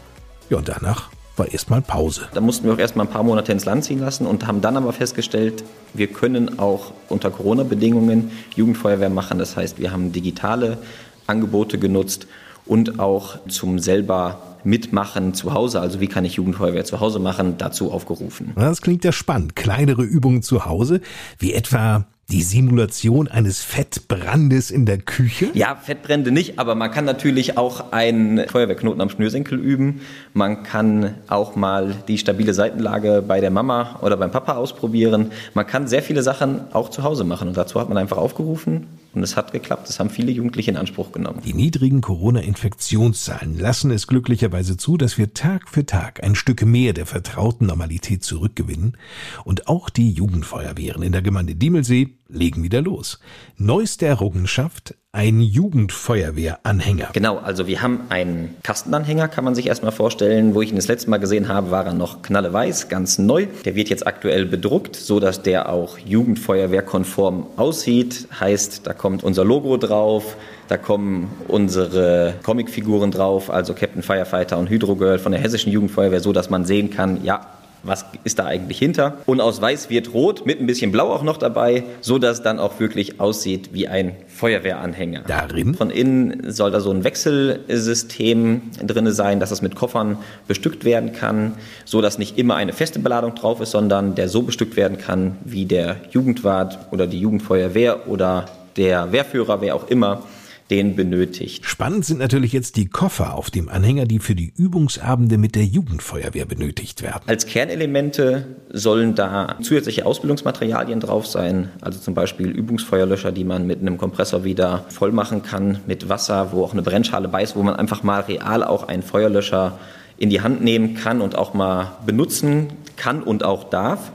Ja, 0.51 0.59
und 0.59 0.69
danach 0.69 1.11
war 1.39 1.51
erstmal 1.51 1.83
Pause. 1.83 2.23
Da 2.35 2.41
mussten 2.41 2.67
wir 2.67 2.75
auch 2.75 2.79
erstmal 2.79 3.07
ein 3.07 3.13
paar 3.13 3.23
Monate 3.23 3.53
ins 3.53 3.65
Land 3.65 3.85
ziehen 3.85 4.01
lassen 4.01 4.27
und 4.27 4.47
haben 4.47 4.61
dann 4.61 4.77
aber 4.77 4.93
festgestellt, 4.93 5.65
wir 5.95 6.09
können 6.09 6.59
auch 6.59 6.93
unter 7.09 7.31
Corona-Bedingungen 7.31 8.31
Jugendfeuerwehr 8.55 9.11
machen. 9.11 9.39
Das 9.39 9.57
heißt, 9.57 9.79
wir 9.79 9.93
haben 9.93 10.13
digitale 10.13 10.79
Angebote 11.27 11.79
genutzt 11.79 12.27
und 12.67 12.99
auch 13.01 13.39
zum 13.49 13.79
selber 13.79 14.57
mitmachen 14.65 15.35
zu 15.35 15.55
Hause. 15.55 15.81
Also 15.81 16.01
wie 16.01 16.09
kann 16.09 16.25
ich 16.25 16.35
Jugendfeuerwehr 16.35 16.85
zu 16.85 17.01
Hause 17.01 17.19
machen, 17.19 17.57
dazu 17.59 17.93
aufgerufen. 17.93 18.53
Das 18.57 18.83
klingt 18.83 19.05
ja 19.05 19.13
spannend. 19.13 19.57
Kleinere 19.57 20.03
Übungen 20.03 20.43
zu 20.43 20.67
Hause, 20.67 21.01
wie 21.39 21.55
etwa 21.55 22.07
die 22.31 22.43
Simulation 22.43 23.27
eines 23.27 23.63
Fettbrandes 23.63 24.71
in 24.71 24.85
der 24.85 24.99
Küche? 24.99 25.49
Ja, 25.55 25.77
Fettbrände 25.77 26.31
nicht, 26.31 26.59
aber 26.59 26.75
man 26.75 26.91
kann 26.91 27.07
natürlich 27.07 27.57
auch 27.57 27.91
einen 27.93 28.47
Feuerwehrknoten 28.47 29.01
am 29.01 29.09
Schnürsenkel 29.09 29.59
üben. 29.59 30.03
Man 30.35 30.63
kann 30.63 31.15
auch 31.29 31.57
mal 31.57 31.95
die 32.07 32.19
stabile 32.19 32.53
Seitenlage 32.53 33.25
bei 33.27 33.41
der 33.41 33.51
Mama 33.51 33.99
oder 34.03 34.19
beim 34.19 34.31
Papa 34.31 34.57
ausprobieren. 34.57 35.33
Man 35.55 35.67
kann 35.67 35.89
sehr 35.89 36.03
viele 36.03 36.23
Sachen 36.23 36.61
auch 36.75 36.91
zu 36.91 37.03
Hause 37.03 37.25
machen 37.25 37.49
und 37.49 37.57
dazu 37.57 37.81
hat 37.81 37.89
man 37.89 37.97
einfach 37.97 38.19
aufgerufen 38.19 38.87
und 39.15 39.23
es 39.23 39.37
hat 39.37 39.53
geklappt. 39.53 39.89
Das 39.89 39.99
haben 40.01 40.11
viele 40.11 40.31
Jugendliche 40.31 40.71
in 40.71 40.77
Anspruch 40.77 41.13
genommen. 41.13 41.41
Die 41.45 41.55
niedrigen 41.55 42.01
Corona-Infektionszahlen 42.01 43.59
lassen 43.59 43.91
es 43.91 44.07
glücklicherweise 44.07 44.77
zu, 44.77 44.97
dass 44.97 45.19
wir 45.19 45.35
Tag 45.35 45.69
für 45.69 45.87
Tag 45.87 46.23
ein 46.23 46.35
Stück 46.35 46.65
mehr 46.65 46.93
der 46.93 47.07
vertrauten 47.07 47.67
Normalität 47.67 48.23
zurückgewinnen 48.25 48.97
und 49.45 49.69
auch 49.69 49.91
die 49.91 50.11
Jugendfeuerwehren 50.11 51.03
in 51.03 51.13
der 51.13 51.23
Gemeinde 51.23 51.55
Diemelsee 51.55 52.17
legen 52.29 52.63
wieder 52.63 52.83
los. 52.83 53.19
Neueste 53.57 54.07
Errungenschaft, 54.07 54.95
ein 55.13 55.41
Jugendfeuerwehranhänger. 55.41 57.09
Genau, 57.15 57.39
also 57.39 57.67
wir 57.67 57.81
haben 57.81 58.03
einen 58.11 58.57
Kastenanhänger, 58.63 59.29
kann 59.29 59.43
man 59.43 59.55
sich 59.55 59.67
erstmal 59.67 59.91
vorstellen. 59.91 60.55
Wo 60.55 60.61
ich 60.61 60.69
ihn 60.69 60.77
das 60.77 60.87
letzte 60.87 61.09
Mal 61.09 61.17
gesehen 61.17 61.49
habe, 61.49 61.71
war 61.71 61.87
er 61.87 61.95
noch 61.95 62.21
knalleweiß, 62.21 62.91
ganz 62.91 63.19
neu. 63.19 63.47
Der 63.65 63.75
wird 63.75 63.89
jetzt 63.89 64.07
aktuell 64.07 64.45
bedruckt, 64.45 64.97
so 64.97 65.19
dass 65.19 65.43
der 65.43 65.71
auch 65.71 65.97
Jugendfeuerwehrkonform 65.99 67.47
aussieht. 67.57 68.29
Heißt, 68.39 68.87
da 68.87 68.93
kommt 68.93 69.25
unser 69.25 69.47
Logo 69.47 69.79
drauf, 69.79 70.37
da 70.69 70.77
kommen 70.77 71.31
unsere 71.49 72.35
Comicfiguren 72.43 73.11
drauf, 73.11 73.51
also 73.51 73.73
Captain 73.73 74.03
Firefighter 74.03 74.59
und 74.59 74.69
Hydrogirl 74.69 75.19
von 75.19 75.33
der 75.33 75.41
Hessischen 75.41 75.73
Jugendfeuerwehr, 75.73 76.21
so 76.21 76.35
dass 76.35 76.51
man 76.51 76.67
sehen 76.67 76.91
kann, 76.91 77.25
ja, 77.25 77.58
was 77.89 78.05
ist 78.25 78.39
da 78.39 78.45
eigentlich 78.47 78.79
hinter. 78.79 79.19
Und 79.27 79.41
aus 79.41 79.61
Weiß 79.61 79.91
wird 79.91 80.13
Rot 80.15 80.47
mit 80.47 80.61
ein 80.61 80.67
bisschen 80.67 80.93
Blau 80.93 81.13
auch 81.13 81.23
noch 81.23 81.37
dabei, 81.37 81.85
so 82.01 82.19
dass 82.19 82.39
es 82.39 82.43
dann 82.43 82.59
auch 82.59 82.79
wirklich 82.81 83.21
aussieht 83.21 83.71
wie 83.73 83.89
ein 83.89 84.17
Feuerwehranhänger. 84.29 85.23
Darin? 85.27 85.75
Von 85.75 85.91
innen 85.91 86.51
soll 86.51 86.71
da 86.71 86.81
so 86.81 86.91
ein 86.91 87.05
Wechselsystem 87.05 88.63
drin 88.85 89.11
sein, 89.13 89.41
dass 89.41 89.51
es 89.51 89.63
mit 89.63 89.75
Koffern 89.75 90.19
bestückt 90.47 90.85
werden 90.85 91.13
kann, 91.13 91.55
so 91.85 92.01
dass 92.01 92.19
nicht 92.19 92.39
immer 92.39 92.57
eine 92.57 92.73
feste 92.73 92.99
Beladung 92.99 93.35
drauf 93.35 93.61
ist, 93.61 93.73
sondern 93.73 94.15
der 94.15 94.29
so 94.29 94.43
bestückt 94.43 94.77
werden 94.77 94.99
kann, 94.99 95.37
wie 95.45 95.67
der 95.67 95.97
Jugendwart 96.11 96.79
oder 96.91 97.07
die 97.07 97.21
Jugendfeuerwehr 97.21 98.09
oder 98.09 98.47
der 98.77 99.13
Wehrführer, 99.13 99.61
wer 99.61 99.75
auch 99.75 99.89
immer, 99.89 100.23
den 100.71 100.97
benötigt. 100.97 101.65
Spannend 101.65 102.05
sind 102.05 102.19
natürlich 102.19 102.53
jetzt 102.53 102.77
die 102.77 102.89
Koffer 102.89 103.35
auf 103.35 103.51
dem 103.51 103.69
Anhänger, 103.69 104.05
die 104.05 104.19
für 104.19 104.35
die 104.35 104.53
Übungsabende 104.57 105.39
mit 105.39 105.55
der 105.55 105.65
Jugendfeuerwehr 105.65 106.45
benötigt 106.45 107.03
werden. 107.03 107.23
Als 107.27 107.47
Kernelemente 107.47 108.57
sollen 108.71 109.15
da 109.15 109.57
zusätzliche 109.63 110.05
Ausbildungsmaterialien 110.05 111.01
drauf 111.01 111.27
sein, 111.27 111.71
also 111.81 111.99
zum 111.99 112.15
Beispiel 112.15 112.49
Übungsfeuerlöscher, 112.49 113.33
die 113.33 113.45
man 113.45 113.67
mit 113.67 113.81
einem 113.81 113.97
Kompressor 113.97 114.45
wieder 114.45 114.85
voll 114.89 115.13
machen 115.13 115.43
kann, 115.43 115.81
mit 115.87 116.09
Wasser, 116.09 116.53
wo 116.53 116.65
auch 116.65 116.73
eine 116.73 116.83
Brennschale 116.83 117.29
bei 117.29 117.43
ist, 117.43 117.57
wo 117.57 117.63
man 117.63 117.77
einfach 117.77 118.03
mal 118.03 118.21
real 118.21 118.63
auch 118.63 118.89
einen 118.89 119.03
Feuerlöscher 119.03 119.79
in 120.19 120.31
die 120.31 120.41
Hand 120.41 120.63
nehmen 120.63 120.95
kann 120.95 121.21
und 121.21 121.37
auch 121.37 121.55
mal 121.55 121.93
benutzen 122.05 122.69
kann 122.97 123.23
und 123.23 123.45
auch 123.45 123.65
darf. 123.65 124.13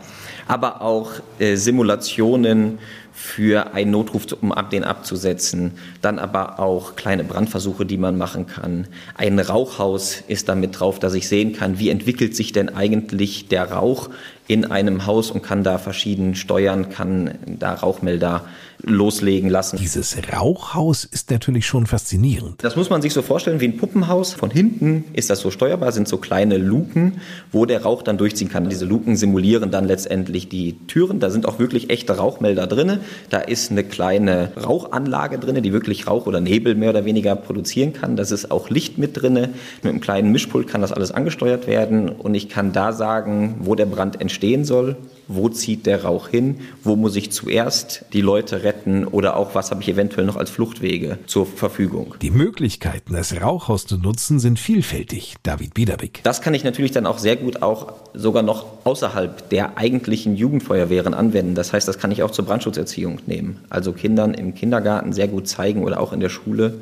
Aber 0.48 0.82
auch 0.82 1.12
äh, 1.40 1.56
Simulationen 1.56 2.80
für 3.14 3.74
einen 3.74 3.92
Notruf, 3.92 4.26
um 4.42 4.54
den 4.72 4.84
abzusetzen. 4.84 5.74
Dann 6.02 6.20
aber 6.20 6.60
auch 6.60 6.96
kleine 6.96 7.24
Brandversuche, 7.24 7.86
die 7.86 7.98
man 7.98 8.18
machen 8.18 8.48
kann. 8.48 8.88
Ein 9.16 9.40
Rauchhaus 9.40 10.24
ist 10.28 10.50
damit 10.50 10.80
drauf, 10.80 11.00
dass 11.00 11.14
ich 11.14 11.28
sehen 11.28 11.54
kann, 11.54 11.80
wie 11.80 11.90
entwickelt 11.90 12.36
sich 12.36 12.52
denn 12.52 12.70
eigentlich 12.70 13.48
der 13.48 13.72
Rauch 13.72 14.10
in 14.48 14.66
einem 14.66 15.06
Haus 15.06 15.32
und 15.32 15.44
kann 15.44 15.64
da 15.64 15.78
verschieden 15.78 16.36
steuern, 16.36 16.90
kann 16.90 17.36
da 17.46 17.74
Rauchmelder 17.74 18.46
loslegen 18.84 19.50
lassen. 19.50 19.78
Dieses 19.78 20.16
Rauchhaus 20.34 21.06
ist 21.06 21.32
natürlich 21.32 21.66
schon 21.66 21.88
faszinierend. 21.88 22.64
Das 22.64 22.76
muss 22.76 22.90
man 22.90 23.02
sich 23.02 23.14
so 23.14 23.22
vorstellen 23.22 23.60
wie 23.62 23.68
ein 23.68 23.78
Puppenhaus. 23.78 24.34
Von 24.34 24.52
hinten 24.52 25.06
ist 25.14 25.30
das 25.30 25.40
so 25.40 25.52
steuerbar, 25.52 25.92
sind 25.92 26.08
so 26.08 26.18
kleine 26.18 26.58
Luken, 26.58 27.22
wo 27.52 27.66
der 27.66 27.84
Rauch 27.84 28.04
dann 28.04 28.18
durchziehen 28.18 28.50
kann. 28.50 28.70
Diese 28.70 28.86
Luken 28.86 29.16
simulieren 29.16 29.72
dann 29.72 29.86
letztendlich 29.86 30.50
die 30.50 30.78
Türen. 30.88 31.20
Da 31.20 31.30
sind 31.30 31.48
auch 31.48 31.60
wirklich 31.60 31.90
echte 31.90 32.18
Rauchmelder 32.18 32.68
drin. 32.68 33.00
Da 33.30 33.40
ist 33.40 33.72
eine 33.72 33.84
kleine 33.84 34.52
Rauchanlage 34.62 35.40
drin, 35.40 35.62
die 35.64 35.74
wirklich 35.74 36.08
Rauch 36.08 36.28
oder 36.28 36.42
Nebel 36.42 36.76
mehr 36.76 36.90
oder 36.90 37.06
weniger 37.06 37.36
produzieren 37.36 37.94
kann. 37.94 38.16
Das 38.18 38.32
ist 38.32 38.52
auch 38.52 38.70
Licht 38.70 38.98
mit 38.98 39.22
drin. 39.22 39.34
Mit 39.34 39.50
einem 39.84 40.02
kleinen 40.02 40.32
Mischpult 40.32 40.68
kann 40.68 40.82
das 40.82 40.92
alles 40.92 41.12
angesteuert 41.12 41.68
werden 41.68 42.10
und 42.10 42.36
ich 42.36 42.50
kann 42.50 42.74
da 42.74 42.92
sagen, 42.92 43.56
wo 43.60 43.76
der 43.76 43.86
Brand 43.86 44.20
entstehen 44.20 44.66
soll, 44.66 44.98
wo 45.28 45.50
zieht 45.50 45.86
der 45.86 46.04
Rauch 46.04 46.28
hin, 46.28 46.60
wo 46.84 46.96
muss 46.96 47.16
ich 47.16 47.32
zuerst 47.32 48.06
die 48.14 48.22
Leute 48.22 48.64
retten 48.64 49.06
oder 49.06 49.38
auch 49.38 49.56
was 49.56 49.72
habe 49.72 49.82
ich 49.82 49.90
eventuell 49.90 50.26
noch 50.26 50.36
als 50.36 50.50
Fluchtwege 50.50 51.20
zur 51.26 51.46
Verfügung. 51.46 52.16
Die 52.22 52.32
Möglichkeiten, 52.32 53.14
das 53.14 53.40
Rauchhaus 53.42 53.86
zu 53.86 53.98
nutzen, 53.98 54.40
sind 54.40 54.60
vielfältig. 54.60 55.36
David 55.44 55.74
Biederbeck. 55.74 56.22
Das 56.24 56.42
kann 56.42 56.54
ich 56.54 56.64
natürlich 56.64 56.92
dann 56.92 57.06
auch 57.06 57.18
sehr 57.18 57.36
gut 57.36 57.62
auch 57.62 57.94
sogar 58.14 58.44
noch 58.44 58.66
außerhalb 58.84 59.50
der 59.50 59.78
eigentlichen 59.78 60.36
Jugendfeuerwehren 60.36 61.14
anwenden. 61.14 61.56
Das 61.56 61.74
heißt, 61.74 61.88
das 61.88 61.98
kann 61.98 62.12
ich 62.12 62.24
auch 62.24 62.32
zur 62.32 62.46
Brandschutzerziehung 62.46 63.20
nehmen. 63.26 63.60
Also 63.70 63.94
Kindern 63.94 64.34
im 64.34 64.56
Kindergarten 64.56 65.14
sehr 65.14 65.28
gut 65.28 65.48
zeigen 65.48 65.84
oder 65.84 66.00
auch 66.00 66.14
in 66.14 66.20
der 66.20 66.30
Schule, 66.30 66.80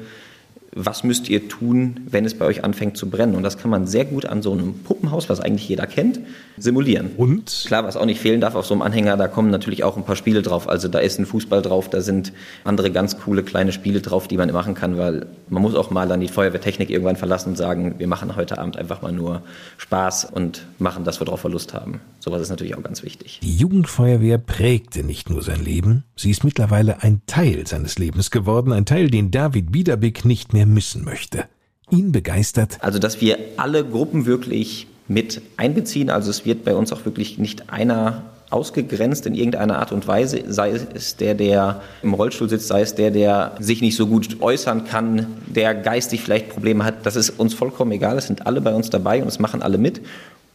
was 0.73 1.03
müsst 1.03 1.29
ihr 1.29 1.49
tun, 1.49 1.99
wenn 2.09 2.23
es 2.23 2.37
bei 2.37 2.45
euch 2.45 2.63
anfängt 2.63 2.95
zu 2.95 3.09
brennen. 3.09 3.35
Und 3.35 3.43
das 3.43 3.57
kann 3.57 3.69
man 3.69 3.87
sehr 3.87 4.05
gut 4.05 4.25
an 4.25 4.41
so 4.41 4.53
einem 4.53 4.75
Puppenhaus, 4.79 5.27
was 5.29 5.41
eigentlich 5.41 5.67
jeder 5.67 5.85
kennt, 5.85 6.19
simulieren. 6.57 7.11
Und? 7.17 7.65
Klar, 7.67 7.83
was 7.83 7.97
auch 7.97 8.05
nicht 8.05 8.21
fehlen 8.21 8.39
darf 8.39 8.55
auf 8.55 8.65
so 8.65 8.73
einem 8.73 8.81
Anhänger, 8.81 9.17
da 9.17 9.27
kommen 9.27 9.49
natürlich 9.49 9.83
auch 9.83 9.97
ein 9.97 10.05
paar 10.05 10.15
Spiele 10.15 10.41
drauf. 10.41 10.69
Also 10.69 10.87
da 10.87 10.99
ist 10.99 11.19
ein 11.19 11.25
Fußball 11.25 11.61
drauf, 11.61 11.89
da 11.89 12.01
sind 12.01 12.31
andere 12.63 12.91
ganz 12.91 13.19
coole 13.19 13.43
kleine 13.43 13.73
Spiele 13.73 14.01
drauf, 14.01 14.27
die 14.27 14.37
man 14.37 14.51
machen 14.51 14.73
kann, 14.73 14.97
weil 14.97 15.25
man 15.49 15.61
muss 15.61 15.75
auch 15.75 15.91
mal 15.91 16.07
dann 16.07 16.21
die 16.21 16.27
Feuerwehrtechnik 16.29 16.89
irgendwann 16.89 17.17
verlassen 17.17 17.49
und 17.49 17.57
sagen, 17.57 17.95
wir 17.97 18.07
machen 18.07 18.35
heute 18.35 18.57
Abend 18.57 18.77
einfach 18.77 19.01
mal 19.01 19.11
nur 19.11 19.41
Spaß 19.77 20.25
und 20.25 20.65
machen 20.79 21.03
das, 21.03 21.19
worauf 21.19 21.43
wir 21.43 21.51
Lust 21.51 21.73
haben. 21.73 21.99
Sowas 22.19 22.41
ist 22.41 22.49
natürlich 22.49 22.75
auch 22.75 22.83
ganz 22.83 23.03
wichtig. 23.03 23.39
Die 23.43 23.55
Jugendfeuerwehr 23.55 24.37
prägte 24.37 25.03
nicht 25.03 25.29
nur 25.29 25.41
sein 25.41 25.63
Leben, 25.63 26.03
sie 26.15 26.31
ist 26.31 26.43
mittlerweile 26.43 27.01
ein 27.03 27.21
Teil 27.25 27.67
seines 27.67 27.99
Lebens 27.99 28.31
geworden, 28.31 28.71
ein 28.71 28.85
Teil, 28.85 29.09
den 29.09 29.31
David 29.31 29.71
Biederbeck 29.71 30.23
nicht 30.23 30.53
mehr 30.53 30.60
mehr 30.61 30.67
missen 30.67 31.03
möchte. 31.03 31.45
Ihn 31.89 32.11
begeistert. 32.11 32.77
Also, 32.81 32.99
dass 32.99 33.19
wir 33.19 33.37
alle 33.57 33.83
Gruppen 33.83 34.25
wirklich 34.25 34.87
mit 35.07 35.41
einbeziehen. 35.57 36.09
Also 36.09 36.29
es 36.29 36.45
wird 36.45 36.63
bei 36.63 36.75
uns 36.75 36.93
auch 36.93 37.03
wirklich 37.03 37.37
nicht 37.37 37.69
einer 37.69 38.23
ausgegrenzt 38.49 39.25
in 39.25 39.33
irgendeiner 39.33 39.79
Art 39.79 39.91
und 39.91 40.07
Weise, 40.07 40.43
sei 40.47 40.71
es 40.71 41.15
der, 41.15 41.35
der 41.35 41.81
im 42.03 42.13
Rollstuhl 42.13 42.49
sitzt, 42.49 42.67
sei 42.67 42.81
es 42.81 42.95
der, 42.95 43.09
der 43.11 43.55
sich 43.59 43.81
nicht 43.81 43.95
so 43.95 44.07
gut 44.07 44.41
äußern 44.41 44.85
kann, 44.85 45.27
der 45.47 45.73
geistig 45.73 46.21
vielleicht 46.21 46.49
Probleme 46.49 46.83
hat. 46.83 47.05
Das 47.05 47.15
ist 47.15 47.31
uns 47.31 47.53
vollkommen 47.53 47.91
egal. 47.91 48.17
Es 48.17 48.27
sind 48.27 48.45
alle 48.45 48.61
bei 48.61 48.73
uns 48.73 48.89
dabei 48.89 49.21
und 49.21 49.27
es 49.27 49.39
machen 49.39 49.61
alle 49.61 49.77
mit. 49.77 50.01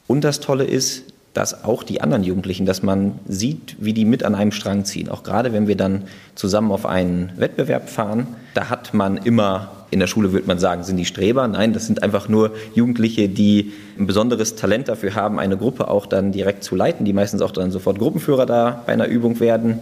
Und 0.07 0.25
das 0.25 0.41
Tolle 0.41 0.65
ist, 0.65 1.05
dass 1.37 1.65
auch 1.65 1.83
die 1.83 2.01
anderen 2.01 2.25
Jugendlichen, 2.25 2.65
dass 2.65 2.83
man 2.83 3.19
sieht, 3.29 3.77
wie 3.79 3.93
die 3.93 4.07
mit 4.07 4.23
an 4.23 4.35
einem 4.35 4.53
Strang 4.53 4.87
ziehen. 4.87 5.11
Auch 5.11 5.23
gerade 5.23 5.53
wenn 5.53 5.69
wir 5.69 5.77
dann 5.77 6.05
zusammen 6.35 6.73
auf 6.73 6.87
einen 6.87 7.31
Wettbewerb 7.37 7.91
fahren, 7.91 8.27
da 8.55 8.71
hat 8.71 8.95
man 8.95 9.19
immer, 9.19 9.71
in 9.91 10.01
der 10.01 10.07
Schule 10.07 10.33
würde 10.33 10.47
man 10.47 10.59
sagen, 10.59 10.83
sind 10.83 10.97
die 10.97 11.05
Streber. 11.05 11.47
Nein, 11.47 11.75
das 11.75 11.87
sind 11.87 12.03
einfach 12.03 12.31
nur 12.31 12.55
Jugendliche, 12.75 13.29
die 13.29 13.73
ein 13.99 14.07
besonderes 14.07 14.55
Talent 14.57 14.89
dafür 14.89 15.15
haben, 15.15 15.39
eine 15.39 15.59
Gruppe 15.59 15.89
auch 15.89 16.07
dann 16.07 16.33
direkt 16.33 16.65
zu 16.65 16.75
leiten, 16.75 17.05
die 17.05 17.13
meistens 17.13 17.43
auch 17.43 17.51
dann 17.51 17.71
sofort 17.71 17.99
Gruppenführer 17.99 18.47
da 18.47 18.83
bei 18.87 18.95
einer 18.95 19.07
Übung 19.07 19.39
werden. 19.39 19.81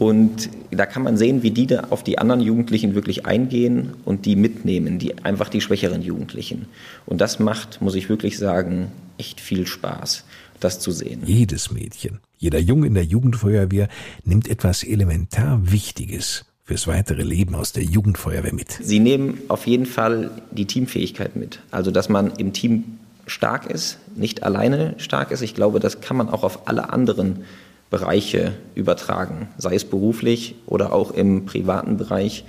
Und 0.00 0.50
da 0.72 0.86
kann 0.86 1.04
man 1.04 1.16
sehen, 1.16 1.44
wie 1.44 1.52
die 1.52 1.68
da 1.68 1.84
auf 1.90 2.02
die 2.02 2.18
anderen 2.18 2.40
Jugendlichen 2.40 2.96
wirklich 2.96 3.26
eingehen 3.26 3.92
und 4.04 4.26
die 4.26 4.34
mitnehmen, 4.34 4.98
die 4.98 5.22
einfach 5.22 5.50
die 5.50 5.60
schwächeren 5.60 6.02
Jugendlichen. 6.02 6.66
Und 7.06 7.20
das 7.20 7.38
macht, 7.38 7.80
muss 7.80 7.94
ich 7.94 8.08
wirklich 8.08 8.38
sagen, 8.38 8.90
echt 9.18 9.40
viel 9.40 9.68
Spaß 9.68 10.24
das 10.60 10.80
zu 10.80 10.92
sehen. 10.92 11.22
Jedes 11.24 11.70
Mädchen, 11.70 12.20
jeder 12.38 12.58
Junge 12.58 12.86
in 12.86 12.94
der 12.94 13.04
Jugendfeuerwehr 13.04 13.88
nimmt 14.24 14.48
etwas 14.48 14.84
elementar 14.84 15.72
Wichtiges 15.72 16.44
fürs 16.64 16.86
weitere 16.86 17.22
Leben 17.22 17.54
aus 17.54 17.72
der 17.72 17.82
Jugendfeuerwehr 17.82 18.54
mit. 18.54 18.78
Sie 18.80 19.00
nehmen 19.00 19.38
auf 19.48 19.66
jeden 19.66 19.86
Fall 19.86 20.30
die 20.52 20.66
Teamfähigkeit 20.66 21.34
mit. 21.34 21.60
Also, 21.70 21.90
dass 21.90 22.08
man 22.08 22.30
im 22.36 22.52
Team 22.52 22.98
stark 23.26 23.66
ist, 23.68 23.98
nicht 24.14 24.42
alleine 24.42 24.94
stark 24.98 25.30
ist. 25.30 25.42
Ich 25.42 25.54
glaube, 25.54 25.80
das 25.80 26.00
kann 26.00 26.16
man 26.16 26.28
auch 26.28 26.44
auf 26.44 26.68
alle 26.68 26.92
anderen 26.92 27.44
Bereiche 27.90 28.52
übertragen, 28.74 29.48
sei 29.58 29.74
es 29.74 29.84
beruflich 29.84 30.54
oder 30.66 30.92
auch 30.92 31.10
im 31.10 31.44
privaten 31.44 31.96
Bereich, 31.96 32.44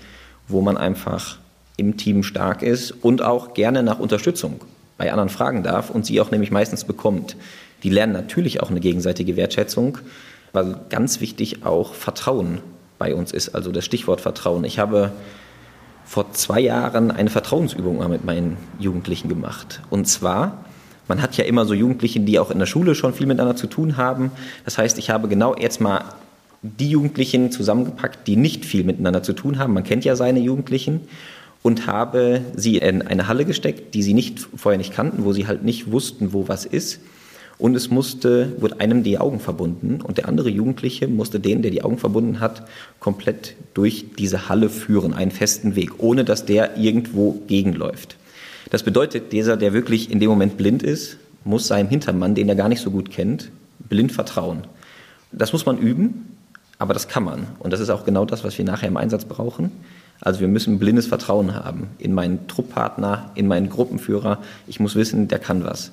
wo 0.47 0.61
man 0.61 0.77
einfach 0.77 1.39
im 1.77 1.97
Team 1.97 2.21
stark 2.23 2.61
ist 2.61 2.91
und 2.91 3.23
auch 3.23 3.55
gerne 3.55 3.81
nach 3.81 3.97
Unterstützung 3.97 4.61
bei 4.97 5.11
anderen 5.11 5.29
fragen 5.29 5.63
darf 5.63 5.89
und 5.89 6.05
sie 6.05 6.21
auch 6.21 6.29
nämlich 6.29 6.51
meistens 6.51 6.83
bekommt. 6.83 7.35
Die 7.83 7.89
lernen 7.89 8.13
natürlich 8.13 8.61
auch 8.61 8.69
eine 8.69 8.79
gegenseitige 8.79 9.35
Wertschätzung, 9.35 9.97
weil 10.53 10.77
ganz 10.89 11.21
wichtig 11.21 11.65
auch 11.65 11.93
Vertrauen 11.93 12.59
bei 12.99 13.15
uns 13.15 13.31
ist, 13.31 13.55
also 13.55 13.71
das 13.71 13.85
Stichwort 13.85 14.21
Vertrauen. 14.21 14.63
Ich 14.63 14.77
habe 14.77 15.11
vor 16.05 16.33
zwei 16.33 16.59
Jahren 16.59 17.09
eine 17.09 17.29
Vertrauensübung 17.29 18.07
mit 18.09 18.25
meinen 18.25 18.57
Jugendlichen 18.79 19.29
gemacht. 19.29 19.81
Und 19.89 20.07
zwar, 20.07 20.65
man 21.07 21.21
hat 21.21 21.37
ja 21.37 21.45
immer 21.45 21.65
so 21.65 21.73
Jugendliche, 21.73 22.19
die 22.19 22.37
auch 22.37 22.51
in 22.51 22.59
der 22.59 22.65
Schule 22.65 22.95
schon 22.95 23.13
viel 23.13 23.27
miteinander 23.27 23.55
zu 23.55 23.67
tun 23.67 23.97
haben. 23.97 24.31
Das 24.65 24.77
heißt, 24.77 24.97
ich 24.99 25.09
habe 25.09 25.27
genau 25.27 25.55
jetzt 25.55 25.81
mal 25.81 26.03
die 26.61 26.89
Jugendlichen 26.89 27.51
zusammengepackt, 27.51 28.27
die 28.27 28.35
nicht 28.35 28.65
viel 28.65 28.83
miteinander 28.83 29.23
zu 29.23 29.33
tun 29.33 29.57
haben. 29.57 29.73
Man 29.73 29.83
kennt 29.83 30.05
ja 30.05 30.15
seine 30.15 30.39
Jugendlichen 30.39 31.01
und 31.63 31.87
habe 31.87 32.41
sie 32.55 32.77
in 32.77 33.01
eine 33.01 33.27
Halle 33.27 33.45
gesteckt, 33.45 33.95
die 33.95 34.03
sie 34.03 34.13
nicht 34.13 34.47
vorher 34.55 34.77
nicht 34.77 34.93
kannten, 34.93 35.25
wo 35.25 35.33
sie 35.33 35.47
halt 35.47 35.63
nicht 35.63 35.91
wussten, 35.91 36.33
wo 36.33 36.47
was 36.47 36.65
ist 36.65 36.99
und 37.61 37.75
es 37.75 37.91
musste, 37.91 38.59
wurde 38.59 38.79
einem 38.79 39.03
die 39.03 39.19
Augen 39.19 39.39
verbunden 39.39 40.01
und 40.01 40.17
der 40.17 40.27
andere 40.27 40.49
Jugendliche 40.49 41.07
musste 41.07 41.39
den, 41.39 41.61
der 41.61 41.69
die 41.69 41.83
Augen 41.83 41.99
verbunden 41.99 42.39
hat, 42.39 42.63
komplett 42.99 43.55
durch 43.75 44.07
diese 44.17 44.49
Halle 44.49 44.67
führen, 44.67 45.13
einen 45.13 45.29
festen 45.29 45.75
Weg, 45.75 45.99
ohne 45.99 46.25
dass 46.25 46.43
der 46.43 46.75
irgendwo 46.77 47.33
gegenläuft. 47.45 48.17
Das 48.71 48.81
bedeutet, 48.81 49.31
dieser, 49.31 49.57
der 49.57 49.73
wirklich 49.73 50.09
in 50.09 50.19
dem 50.19 50.31
Moment 50.31 50.57
blind 50.57 50.81
ist, 50.81 51.17
muss 51.43 51.67
seinem 51.67 51.87
Hintermann, 51.87 52.33
den 52.33 52.49
er 52.49 52.55
gar 52.55 52.67
nicht 52.67 52.81
so 52.81 52.89
gut 52.89 53.11
kennt, 53.11 53.51
blind 53.87 54.11
vertrauen. 54.11 54.63
Das 55.31 55.53
muss 55.53 55.67
man 55.67 55.77
üben, 55.77 56.35
aber 56.79 56.95
das 56.95 57.07
kann 57.07 57.23
man. 57.23 57.45
Und 57.59 57.73
das 57.73 57.79
ist 57.79 57.91
auch 57.91 58.05
genau 58.05 58.25
das, 58.25 58.43
was 58.43 58.57
wir 58.57 58.65
nachher 58.65 58.87
im 58.87 58.97
Einsatz 58.97 59.25
brauchen. 59.25 59.69
Also 60.19 60.39
wir 60.39 60.47
müssen 60.47 60.79
blindes 60.79 61.05
Vertrauen 61.05 61.53
haben 61.53 61.89
in 61.99 62.13
meinen 62.13 62.47
Trupppartner, 62.47 63.29
in 63.35 63.45
meinen 63.45 63.69
Gruppenführer. 63.69 64.39
Ich 64.65 64.79
muss 64.79 64.95
wissen, 64.95 65.27
der 65.27 65.37
kann 65.37 65.63
was. 65.63 65.91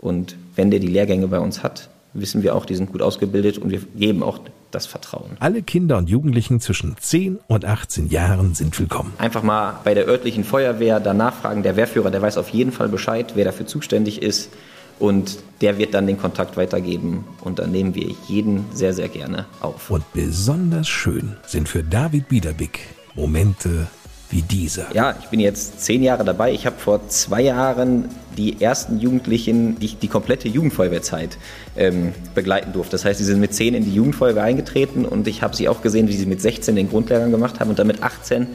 Und 0.00 0.36
wenn 0.56 0.70
der 0.70 0.80
die 0.80 0.86
Lehrgänge 0.86 1.28
bei 1.28 1.38
uns 1.38 1.62
hat, 1.62 1.90
wissen 2.14 2.42
wir 2.42 2.54
auch, 2.54 2.64
die 2.64 2.74
sind 2.74 2.90
gut 2.90 3.02
ausgebildet 3.02 3.58
und 3.58 3.70
wir 3.70 3.80
geben 3.94 4.22
auch 4.22 4.40
das 4.70 4.86
Vertrauen. 4.86 5.36
Alle 5.40 5.62
Kinder 5.62 5.98
und 5.98 6.08
Jugendlichen 6.08 6.60
zwischen 6.60 6.96
10 6.98 7.38
und 7.48 7.64
18 7.64 8.08
Jahren 8.08 8.54
sind 8.54 8.78
willkommen. 8.78 9.12
Einfach 9.18 9.42
mal 9.42 9.80
bei 9.84 9.94
der 9.94 10.06
örtlichen 10.06 10.44
Feuerwehr 10.44 11.00
danach 11.00 11.34
fragen. 11.34 11.62
Der 11.62 11.76
Wehrführer, 11.76 12.10
der 12.10 12.22
weiß 12.22 12.38
auf 12.38 12.48
jeden 12.48 12.72
Fall 12.72 12.88
Bescheid, 12.88 13.32
wer 13.34 13.44
dafür 13.44 13.66
zuständig 13.66 14.22
ist. 14.22 14.50
Und 14.98 15.38
der 15.60 15.78
wird 15.78 15.94
dann 15.94 16.06
den 16.06 16.18
Kontakt 16.18 16.56
weitergeben. 16.56 17.24
Und 17.40 17.58
dann 17.58 17.70
nehmen 17.72 17.94
wir 17.94 18.14
jeden 18.28 18.66
sehr, 18.72 18.92
sehr 18.92 19.08
gerne 19.08 19.46
auf. 19.60 19.90
Und 19.90 20.04
besonders 20.12 20.88
schön 20.88 21.36
sind 21.46 21.68
für 21.68 21.82
David 21.82 22.28
Biederbick 22.28 22.80
Momente 23.14 23.88
wie 24.30 24.42
dieser. 24.42 24.94
Ja, 24.94 25.16
ich 25.20 25.26
bin 25.26 25.40
jetzt 25.40 25.80
zehn 25.80 26.02
Jahre 26.02 26.24
dabei. 26.24 26.52
Ich 26.52 26.64
habe 26.64 26.76
vor 26.78 27.08
zwei 27.08 27.42
Jahren 27.42 28.08
die 28.36 28.62
ersten 28.62 29.00
Jugendlichen, 29.00 29.78
die 29.80 29.88
die 29.88 30.08
komplette 30.08 30.48
Jugendfeuerwehrzeit 30.48 31.36
ähm, 31.76 32.12
begleiten 32.34 32.72
durfte. 32.72 32.92
Das 32.92 33.04
heißt, 33.04 33.18
sie 33.18 33.24
sind 33.24 33.40
mit 33.40 33.54
zehn 33.54 33.74
in 33.74 33.84
die 33.84 33.92
Jugendfeuerwehr 33.92 34.44
eingetreten 34.44 35.04
und 35.04 35.26
ich 35.26 35.42
habe 35.42 35.56
sie 35.56 35.68
auch 35.68 35.82
gesehen, 35.82 36.08
wie 36.08 36.12
sie 36.12 36.26
mit 36.26 36.40
16 36.40 36.76
den 36.76 36.88
Grundlehrgang 36.88 37.32
gemacht 37.32 37.58
haben 37.58 37.70
und 37.70 37.78
dann 37.78 37.88
mit 37.88 38.02
18, 38.02 38.46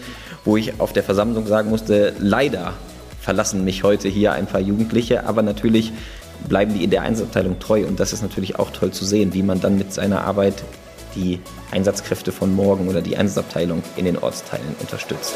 wo 0.46 0.56
ich 0.56 0.80
auf 0.80 0.94
der 0.94 1.04
Versammlung 1.04 1.46
sagen 1.46 1.70
musste, 1.70 2.14
leider 2.20 2.74
verlassen 3.20 3.66
mich 3.66 3.84
heute 3.84 4.08
hier 4.08 4.32
ein 4.32 4.46
paar 4.46 4.62
Jugendliche, 4.62 5.26
aber 5.26 5.42
natürlich 5.42 5.92
bleiben 6.48 6.74
die 6.74 6.84
in 6.84 6.90
der 6.90 7.02
Einsatzabteilung 7.02 7.60
treu 7.60 7.86
und 7.86 8.00
das 8.00 8.14
ist 8.14 8.22
natürlich 8.22 8.58
auch 8.60 8.72
toll 8.72 8.92
zu 8.92 9.04
sehen, 9.04 9.34
wie 9.34 9.44
man 9.44 9.60
dann 9.60 9.78
mit 9.78 9.92
seiner 9.92 10.24
Arbeit 10.24 10.64
die 11.16 11.40
Einsatzkräfte 11.72 12.32
von 12.32 12.54
morgen 12.54 12.88
oder 12.88 13.02
die 13.02 13.18
Einsatzabteilung 13.18 13.82
in 13.96 14.06
den 14.06 14.18
Ortsteilen 14.18 14.76
unterstützt. 14.80 15.34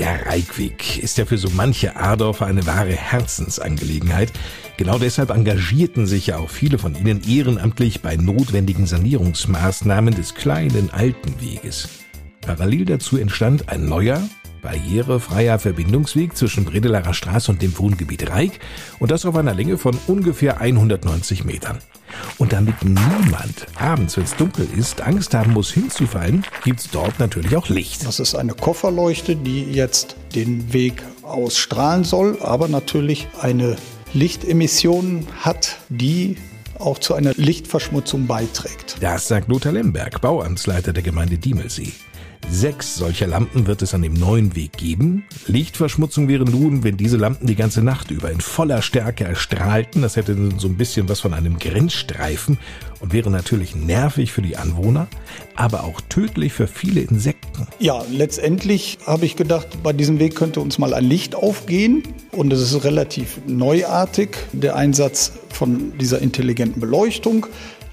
Der 0.00 0.24
Reikweg 0.24 1.02
ist 1.02 1.18
ja 1.18 1.26
für 1.26 1.36
so 1.36 1.48
manche 1.52 1.96
Adorfer 1.96 2.46
eine 2.46 2.64
wahre 2.66 2.92
Herzensangelegenheit. 2.92 4.32
Genau 4.78 4.98
deshalb 4.98 5.28
engagierten 5.28 6.06
sich 6.06 6.28
ja 6.28 6.38
auch 6.38 6.48
viele 6.48 6.78
von 6.78 6.94
ihnen 6.94 7.22
ehrenamtlich 7.28 8.00
bei 8.00 8.16
notwendigen 8.16 8.86
Sanierungsmaßnahmen 8.86 10.14
des 10.14 10.34
kleinen 10.34 10.90
alten 10.90 11.38
Weges. 11.40 11.88
Parallel 12.40 12.86
dazu 12.86 13.18
entstand 13.18 13.68
ein 13.68 13.84
neuer, 13.86 14.22
barrierefreier 14.60 15.58
Verbindungsweg 15.58 16.36
zwischen 16.36 16.64
Bredelarer 16.64 17.14
Straße 17.14 17.50
und 17.50 17.62
dem 17.62 17.76
Wohngebiet 17.78 18.30
Reik 18.30 18.60
und 18.98 19.10
das 19.10 19.26
auf 19.26 19.36
einer 19.36 19.54
Länge 19.54 19.78
von 19.78 19.98
ungefähr 20.06 20.60
190 20.60 21.44
Metern. 21.44 21.78
Und 22.38 22.52
damit 22.52 22.82
niemand 22.82 23.66
abends, 23.76 24.16
wenn 24.16 24.24
es 24.24 24.36
dunkel 24.36 24.66
ist, 24.76 25.00
Angst 25.00 25.34
haben 25.34 25.52
muss 25.52 25.70
hinzufallen, 25.72 26.44
gibt 26.64 26.80
es 26.80 26.90
dort 26.90 27.18
natürlich 27.18 27.56
auch 27.56 27.68
Licht. 27.68 28.04
Das 28.04 28.20
ist 28.20 28.34
eine 28.34 28.54
Kofferleuchte, 28.54 29.36
die 29.36 29.64
jetzt 29.64 30.16
den 30.34 30.72
Weg 30.72 31.02
ausstrahlen 31.22 32.04
soll, 32.04 32.38
aber 32.42 32.68
natürlich 32.68 33.28
eine 33.40 33.76
Lichtemission 34.12 35.26
hat, 35.40 35.78
die 35.88 36.36
auch 36.78 36.98
zu 36.98 37.14
einer 37.14 37.32
Lichtverschmutzung 37.36 38.26
beiträgt. 38.26 38.96
Das 39.00 39.28
sagt 39.28 39.48
Lothar 39.48 39.72
Lemberg, 39.72 40.20
Bauamtsleiter 40.20 40.92
der 40.92 41.02
Gemeinde 41.02 41.38
Diemelsee. 41.38 41.92
Sechs 42.48 42.96
solcher 42.96 43.26
Lampen 43.26 43.66
wird 43.66 43.82
es 43.82 43.94
an 43.94 44.02
dem 44.02 44.14
neuen 44.14 44.56
Weg 44.56 44.72
geben. 44.72 45.24
Lichtverschmutzung 45.46 46.28
wäre 46.28 46.44
nun, 46.44 46.82
wenn 46.82 46.96
diese 46.96 47.16
Lampen 47.16 47.46
die 47.46 47.54
ganze 47.54 47.82
Nacht 47.82 48.10
über 48.10 48.30
in 48.30 48.40
voller 48.40 48.82
Stärke 48.82 49.24
erstrahlten. 49.24 50.02
Das 50.02 50.16
hätte 50.16 50.36
so 50.58 50.68
ein 50.68 50.76
bisschen 50.76 51.08
was 51.08 51.20
von 51.20 51.32
einem 51.32 51.58
Grenzstreifen 51.58 52.58
und 53.00 53.12
wäre 53.12 53.30
natürlich 53.30 53.74
nervig 53.76 54.32
für 54.32 54.42
die 54.42 54.56
Anwohner, 54.56 55.06
aber 55.54 55.84
auch 55.84 56.00
tödlich 56.02 56.52
für 56.52 56.66
viele 56.66 57.00
Insekten. 57.00 57.66
Ja, 57.78 58.04
letztendlich 58.10 58.98
habe 59.06 59.26
ich 59.26 59.36
gedacht, 59.36 59.82
bei 59.82 59.92
diesem 59.92 60.18
Weg 60.18 60.34
könnte 60.34 60.60
uns 60.60 60.78
mal 60.78 60.92
ein 60.92 61.04
Licht 61.04 61.34
aufgehen 61.34 62.02
und 62.32 62.52
es 62.52 62.60
ist 62.60 62.84
relativ 62.84 63.40
neuartig, 63.46 64.36
der 64.52 64.76
Einsatz 64.76 65.32
von 65.50 65.96
dieser 65.98 66.20
intelligenten 66.20 66.80
Beleuchtung. 66.80 67.46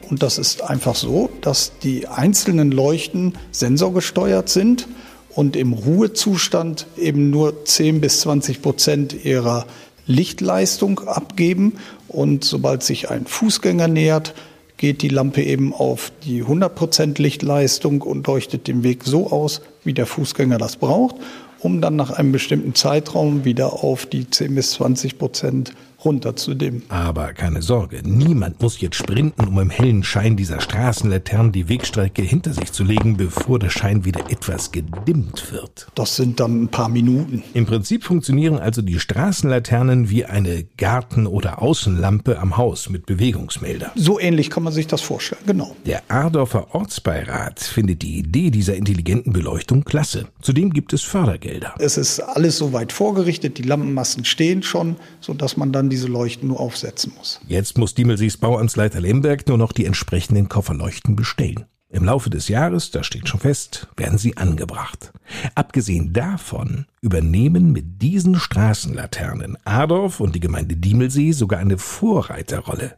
Und 0.10 0.24
das 0.24 0.38
ist 0.38 0.64
einfach 0.64 0.96
so, 0.96 1.30
dass 1.42 1.74
die 1.84 2.08
einzelnen 2.08 2.72
Leuchten 2.72 3.34
sensorgesteuert 3.52 4.50
sind 4.50 4.88
und 5.30 5.56
im 5.56 5.74
Ruhezustand 5.74 6.88
eben 6.98 7.30
nur 7.30 7.66
10 7.66 8.02
bis 8.02 8.22
20 8.22 8.62
Prozent 8.62 9.26
ihrer 9.26 9.66
Lichtleistung 10.06 11.02
abgeben. 11.02 11.74
Und 12.08 12.46
sobald 12.46 12.84
sich 12.84 13.10
ein 13.10 13.26
Fußgänger 13.26 13.88
nähert, 13.88 14.34
geht 14.78 15.02
die 15.02 15.10
Lampe 15.10 15.44
eben 15.44 15.74
auf 15.74 16.12
die 16.24 16.42
100 16.42 16.74
Prozent 16.74 17.20
Lichtleistung 17.20 18.02
und 18.02 18.26
leuchtet 18.28 18.68
den 18.68 18.84
Weg 18.84 19.04
so 19.04 19.30
aus, 19.32 19.62
wie 19.84 19.94
der 19.94 20.06
Fußgänger 20.06 20.58
das 20.58 20.78
braucht, 20.78 21.16
um 21.60 21.82
dann 21.82 21.96
nach 21.96 22.12
einem 22.12 22.32
bestimmten 22.32 22.76
Zeitraum 22.76 23.44
wieder 23.44 23.84
auf 23.84 24.06
die 24.06 24.30
10 24.30 24.56
bis 24.56 24.72
20 24.72 25.18
Prozent 25.18 25.74
runterzudimmen. 26.04 26.84
Aber 26.90 27.34
keine 27.34 27.62
Sorge, 27.62 28.02
niemand 28.04 28.62
muss 28.62 28.80
jetzt 28.80 28.96
sprinten, 28.96 29.48
um 29.48 29.60
im 29.60 29.70
hellen 29.70 30.04
Schein 30.04 30.38
dieser 30.38 30.62
Straßenlaternen 30.62 31.52
die 31.52 31.70
Wegstrecke 31.70 32.22
hinter 32.22 32.54
sich 32.54 32.72
zu 32.72 32.84
legen, 32.84 33.18
bevor 33.18 33.60
der 33.60 33.70
Schein 33.70 34.06
wieder 34.06 34.30
etwas 34.30 34.72
gedimmt 34.72 35.52
wird. 35.52 35.88
Das 35.96 36.16
sind 36.16 36.40
dann 36.40 36.64
ein 36.64 36.68
paar 36.70 36.90
Minuten. 36.90 37.44
Im 37.54 37.66
Prinzip 37.66 38.04
funktionieren 38.04 38.60
also 38.60 38.82
die 38.82 39.00
Straßenlaternen 39.00 40.10
wie 40.10 40.26
eine 40.26 40.64
Garten- 40.78 41.28
oder 41.28 41.62
Außenlampe 41.62 42.40
am 42.40 42.58
Haus 42.58 42.90
mit 42.90 43.06
Bewegungsmelder. 43.06 43.92
So 43.96 44.20
ähnlich 44.20 44.50
kann 44.50 44.64
man 44.64 44.74
sich 44.74 44.88
das 44.88 45.02
vorstellen, 45.02 45.42
genau. 45.46 45.76
Der 45.86 46.04
Ardorfer 46.10 46.76
Ortsbeirat 46.76 47.60
findet 47.60 48.02
die 48.02 48.18
Idee 48.18 48.52
dieser 48.52 48.76
intelligenten 48.76 49.34
Beleuchtung 49.34 49.84
klasse. 49.84 50.28
Zudem 50.42 50.72
gibt 50.72 50.94
es 50.94 51.02
Fördergelder. 51.02 51.76
Es 51.80 51.98
ist 51.98 52.20
alles 52.20 52.58
soweit 52.58 52.92
vorgerichtet, 52.92 53.58
die 53.58 53.64
Lampenmassen 53.64 54.26
stehen 54.26 54.64
schon, 54.64 54.96
sodass 55.22 55.58
man 55.58 55.72
dann 55.72 55.87
dann 55.88 55.90
diese 55.90 56.08
Leuchten 56.08 56.50
nur 56.50 56.60
aufsetzen 56.60 57.14
muss. 57.18 57.40
Jetzt 57.48 57.78
muss 57.78 57.96
Diemelsees 57.96 58.38
Bauamtsleiter 58.38 59.00
Lemberg 59.00 59.48
nur 59.48 59.58
noch 59.58 59.72
die 59.72 59.86
entsprechenden 59.86 60.50
Kofferleuchten 60.50 61.16
bestellen. 61.16 61.66
Im 61.90 62.04
Laufe 62.04 62.30
des 62.30 62.50
Jahres, 62.50 62.92
das 62.92 63.06
steht 63.06 63.30
schon 63.30 63.40
fest, 63.40 63.88
werden 63.96 64.18
sie 64.18 64.36
angebracht. 64.36 65.14
Abgesehen 65.56 66.12
davon 66.12 66.86
übernehmen 67.00 67.72
mit 67.72 68.02
diesen 68.02 68.36
Straßenlaternen 68.36 69.58
Adorf 69.64 70.20
und 70.20 70.36
die 70.36 70.42
Gemeinde 70.42 70.76
Diemelsee 70.76 71.32
sogar 71.32 71.60
eine 71.60 71.78
Vorreiterrolle. 71.78 72.98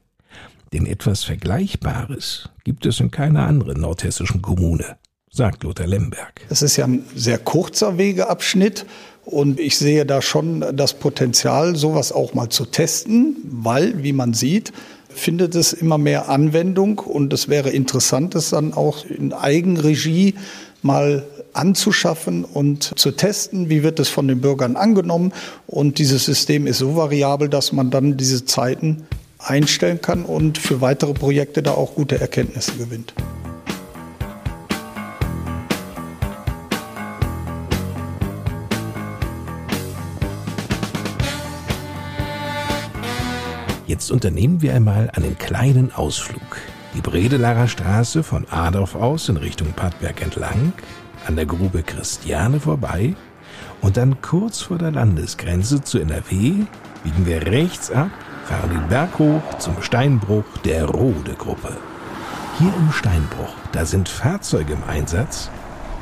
Denn 0.73 0.87
etwas 0.87 1.23
Vergleichbares 1.23 2.49
gibt 2.63 2.87
es 2.87 2.99
in 2.99 3.11
keiner 3.11 3.45
anderen 3.45 3.81
nordhessischen 3.81 4.41
Kommune, 4.41 4.97
sagt 5.31 5.63
Lothar 5.63 5.85
Lemberg. 5.85 6.41
Es 6.49 6.63
ist 6.63 6.77
ja 6.77 6.85
ein 6.85 7.03
sehr 7.15 7.37
kurzer 7.37 7.99
Wegeabschnitt 7.99 8.87
und 9.29 9.59
ich 9.59 9.77
sehe 9.77 10.07
da 10.07 10.23
schon 10.23 10.65
das 10.73 10.95
Potenzial, 10.95 11.75
sowas 11.75 12.11
auch 12.11 12.33
mal 12.33 12.49
zu 12.49 12.65
testen, 12.65 13.35
weil, 13.43 14.01
wie 14.03 14.11
man 14.11 14.33
sieht, 14.33 14.73
findet 15.07 15.53
es 15.53 15.71
immer 15.71 15.99
mehr 15.99 16.29
Anwendung 16.29 16.97
und 16.97 17.31
es 17.31 17.47
wäre 17.47 17.69
interessant, 17.69 18.33
es 18.33 18.49
dann 18.49 18.73
auch 18.73 19.05
in 19.05 19.31
Eigenregie 19.33 20.33
mal 20.81 21.27
anzuschaffen 21.53 22.43
und 22.43 22.97
zu 22.97 23.11
testen, 23.11 23.69
wie 23.69 23.83
wird 23.83 23.99
es 23.99 24.09
von 24.09 24.27
den 24.27 24.41
Bürgern 24.41 24.75
angenommen. 24.75 25.31
Und 25.67 25.99
dieses 25.99 26.25
System 26.25 26.65
ist 26.65 26.79
so 26.79 26.95
variabel, 26.95 27.49
dass 27.49 27.71
man 27.71 27.91
dann 27.91 28.17
diese 28.17 28.45
Zeiten 28.45 29.03
einstellen 29.37 30.01
kann 30.01 30.25
und 30.25 30.57
für 30.57 30.81
weitere 30.81 31.13
Projekte 31.13 31.61
da 31.61 31.71
auch 31.71 31.93
gute 31.93 32.19
Erkenntnisse 32.19 32.73
gewinnt. 32.73 33.13
Jetzt 43.99 44.11
unternehmen 44.11 44.61
wir 44.61 44.73
einmal 44.73 45.09
einen 45.13 45.37
kleinen 45.37 45.93
Ausflug. 45.93 46.55
Die 46.95 47.01
Bredelarer 47.01 47.67
Straße 47.67 48.23
von 48.23 48.47
Adorf 48.49 48.95
aus 48.95 49.27
in 49.27 49.35
Richtung 49.35 49.73
Padberg 49.73 50.21
entlang, 50.21 50.71
an 51.27 51.35
der 51.35 51.45
Grube 51.45 51.83
Christiane 51.83 52.61
vorbei 52.61 53.13
und 53.81 53.97
dann 53.97 54.21
kurz 54.21 54.61
vor 54.61 54.77
der 54.77 54.91
Landesgrenze 54.91 55.83
zu 55.83 55.99
NRW 55.99 56.63
biegen 57.03 57.25
wir 57.25 57.45
rechts 57.45 57.91
ab, 57.91 58.09
fahren 58.45 58.69
den 58.69 58.87
Berg 58.87 59.19
hoch 59.19 59.41
zum 59.57 59.81
Steinbruch 59.81 60.45
der 60.63 60.85
Rode-Gruppe. 60.85 61.75
Hier 62.57 62.73
im 62.77 62.93
Steinbruch, 62.93 63.53
da 63.73 63.83
sind 63.83 64.07
Fahrzeuge 64.07 64.75
im 64.75 64.83
Einsatz, 64.87 65.49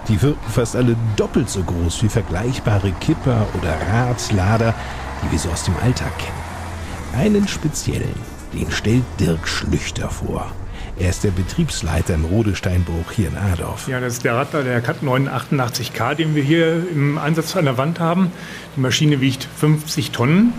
die 0.08 0.22
wirken 0.22 0.52
fast 0.52 0.76
alle 0.76 0.96
doppelt 1.16 1.50
so 1.50 1.64
groß 1.64 2.04
wie 2.04 2.10
vergleichbare 2.10 2.92
Kipper 3.00 3.48
oder 3.60 3.76
Radlader, 3.92 4.76
die 5.24 5.32
wir 5.32 5.40
so 5.40 5.50
aus 5.50 5.64
dem 5.64 5.76
Alltag 5.78 6.16
kennen. 6.20 6.47
Einen 7.13 7.48
speziellen, 7.48 8.15
den 8.54 8.70
stellt 8.72 9.04
Dirk 9.20 9.48
Schlüchter 9.48 10.10
vor. 10.10 10.52
Er 11.00 11.10
ist 11.10 11.24
der 11.24 11.32
Betriebsleiter 11.32 12.15
im 12.15 12.26
Rodesteinbruch 12.26 13.12
hier 13.12 13.30
in 13.30 13.38
Adorf. 13.38 13.88
Ja, 13.88 14.00
das 14.00 14.13
ist 14.13 14.24
der 14.24 14.36
Radler 14.36 14.63
der 14.63 14.82
Cat 14.82 14.98
988K, 15.04 16.15
den 16.15 16.36
wir 16.36 16.43
hier 16.43 16.84
im 16.91 17.17
Einsatz 17.17 17.56
an 17.56 17.65
der 17.65 17.78
Wand 17.78 18.00
haben. 18.00 18.32
Die 18.76 18.82
Maschine 18.82 19.22
wiegt 19.22 19.48
50 19.58 20.12
Tonnen, 20.12 20.54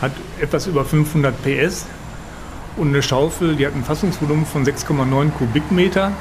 hat 0.00 0.12
etwas 0.40 0.66
über 0.66 0.84
500 0.84 1.34
PS 1.42 1.86
und 2.76 2.88
eine 2.88 3.02
Schaufel, 3.02 3.56
die 3.56 3.66
hat 3.66 3.74
ein 3.74 3.84
Fassungsvolumen 3.84 4.46
von 4.46 4.64
6,9 4.64 5.30
Kubikmeter. 5.30 6.12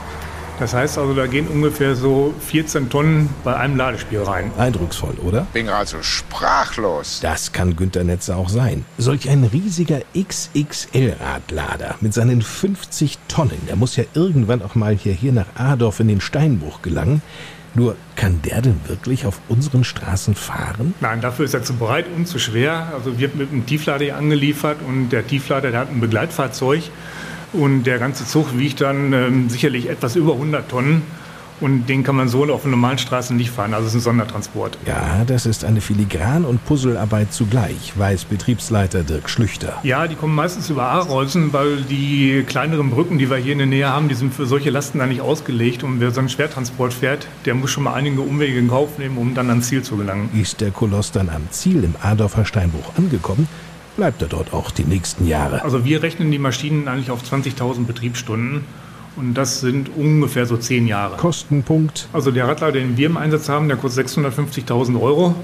Das 0.62 0.76
heißt 0.76 1.00
also, 1.00 1.16
da 1.16 1.26
gehen 1.26 1.48
ungefähr 1.48 1.96
so 1.96 2.36
14 2.40 2.92
Tonnen 2.92 3.30
bei 3.44 3.56
einem 3.56 3.78
Ladespiel 3.78 4.22
rein. 4.22 4.52
Eindrucksvoll, 4.60 5.16
oder? 5.24 5.48
Bin 5.54 5.70
also 5.70 6.04
sprachlos. 6.04 7.20
Das 7.20 7.52
kann 7.52 7.76
Günter 7.76 8.04
Netzer 8.04 8.38
auch 8.38 8.48
sein. 8.48 8.86
Solch 9.00 9.28
ein 9.28 9.44
riesiger 9.44 10.02
XXL-Radlader 10.16 11.96
mit 12.02 12.14
seinen 12.14 12.44
50 12.44 13.18
Tonnen, 13.28 13.58
der 13.68 13.76
muss 13.76 13.96
ja 13.96 14.04
irgendwann 14.14 14.62
auch 14.62 14.76
mal 14.76 14.96
hierher 14.96 15.32
nach 15.32 15.48
Adorf 15.56 16.00
in 16.00 16.10
den 16.10 16.22
Steinbruch 16.22 16.84
gelangen. 16.84 17.24
Nur 17.74 17.96
kann 18.16 18.44
der 18.44 18.62
denn 18.62 18.82
wirklich 18.86 19.26
auf 19.26 19.42
unseren 19.50 19.84
Straßen 19.84 20.36
fahren? 20.36 20.94
Nein, 21.00 21.22
dafür 21.22 21.46
ist 21.46 21.56
er 21.56 21.64
zu 21.64 21.74
breit 21.74 22.06
und 22.16 22.28
zu 22.28 22.38
schwer. 22.38 22.92
Also 22.94 23.18
wird 23.18 23.36
mit 23.36 23.52
einem 23.52 23.66
Tieflader 23.66 24.04
hier 24.04 24.16
angeliefert 24.16 24.78
und 24.88 25.10
der 25.10 25.26
Tieflader, 25.26 25.72
der 25.72 25.80
hat 25.80 25.90
ein 25.90 26.02
Begleitfahrzeug 26.02 26.84
und 27.54 27.84
der 27.84 28.00
ganze 28.00 28.26
Zug 28.26 28.58
wiegt 28.58 28.82
dann 28.82 29.14
ähm, 29.14 29.50
sicherlich 29.50 29.90
etwas 29.90 30.16
über 30.16 30.34
100 30.34 30.70
Tonnen. 30.70 31.02
Und 31.62 31.86
den 31.86 32.04
kann 32.04 32.16
man 32.16 32.28
so 32.28 32.44
auf 32.52 32.66
normalen 32.66 32.98
Straßen 32.98 33.38
nicht 33.38 33.52
fahren. 33.52 33.76
Also 33.76 33.86
es 33.86 33.94
ist 33.94 34.02
ein 34.02 34.04
Sondertransport. 34.04 34.80
Ja, 34.88 35.24
das 35.28 35.46
ist 35.46 35.64
eine 35.64 35.80
Filigran- 35.80 36.44
und 36.44 36.66
Puzzlearbeit 36.66 37.32
zugleich, 37.32 37.94
weiß 37.96 38.26
Betriebsleiter 38.26 39.04
Dirk 39.04 39.30
Schlüchter. 39.30 39.78
Ja, 39.84 40.08
die 40.08 40.16
kommen 40.16 40.34
meistens 40.34 40.72
über 40.72 40.86
Aarhausen, 40.86 41.54
weil 41.54 41.84
die 41.84 42.44
kleineren 42.48 42.90
Brücken, 42.90 43.20
die 43.20 43.30
wir 43.30 43.38
hier 43.38 43.52
in 43.52 43.60
der 43.60 43.68
Nähe 43.68 43.88
haben, 43.88 44.10
die 44.10 44.16
sind 44.16 44.34
für 44.34 44.48
solche 44.48 44.72
Lasten 44.72 44.98
da 44.98 45.06
nicht 45.06 45.22
ausgelegt. 45.22 45.84
Und 45.84 46.00
wer 46.00 46.10
so 46.10 46.20
einen 46.20 46.30
Schwertransport 46.30 46.96
fährt, 46.96 47.28
der 47.46 47.54
muss 47.54 47.70
schon 47.70 47.84
mal 47.84 47.94
einige 47.94 48.22
Umwege 48.22 48.58
in 48.58 48.68
Kauf 48.68 48.98
nehmen, 48.98 49.18
um 49.20 49.36
dann 49.36 49.50
ans 49.50 49.68
Ziel 49.68 49.84
zu 49.84 49.98
gelangen. 49.98 50.32
Ist 50.34 50.62
der 50.62 50.72
Koloss 50.72 51.12
dann 51.12 51.30
am 51.30 51.44
Ziel 51.52 51.84
im 51.84 51.94
Adorfer 52.02 52.44
Steinbruch 52.44 52.98
angekommen, 52.98 53.48
bleibt 53.98 54.22
er 54.22 54.28
dort 54.28 54.54
auch 54.54 54.72
die 54.72 54.84
nächsten 54.84 55.28
Jahre. 55.28 55.64
Also 55.64 55.86
wir 55.86 56.04
rechnen 56.04 56.32
die 56.32 56.40
Maschinen 56.40 56.88
eigentlich 56.88 57.12
auf 57.12 57.22
20.000 57.24 57.86
Betriebsstunden. 57.86 58.64
Und 59.18 59.34
das 59.34 59.60
sind 59.60 59.90
ungefähr 59.96 60.46
so 60.46 60.56
zehn 60.56 60.88
Jahre. 60.88 61.18
Kostenpunkt? 61.18 62.08
Also 62.14 62.32
der 62.32 62.48
Radler, 62.48 62.72
den 62.72 62.96
wir 62.96 63.08
im 63.08 63.18
Einsatz 63.18 63.50
haben, 63.50 63.68
der 63.68 63.78
kostet 63.78 64.08
650.000 64.08 65.00
Euro. 65.00 65.36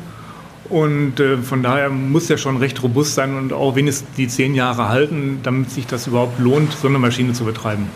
Und 0.70 1.20
äh, 1.20 1.38
von 1.38 1.64
daher 1.64 1.90
muss 1.90 2.28
der 2.28 2.38
schon 2.38 2.58
recht 2.58 2.82
robust 2.84 3.16
sein 3.16 3.38
und 3.38 3.54
auch 3.54 3.76
wenigstens 3.76 4.10
die 4.16 4.28
zehn 4.28 4.56
Jahre 4.56 4.90
halten, 4.90 5.40
damit 5.44 5.70
sich 5.70 5.86
das 5.86 6.08
überhaupt 6.08 6.40
lohnt, 6.40 6.74
so 6.74 6.88
eine 6.88 7.00
Maschine 7.00 7.34
zu 7.34 7.46
betreiben. 7.46 7.88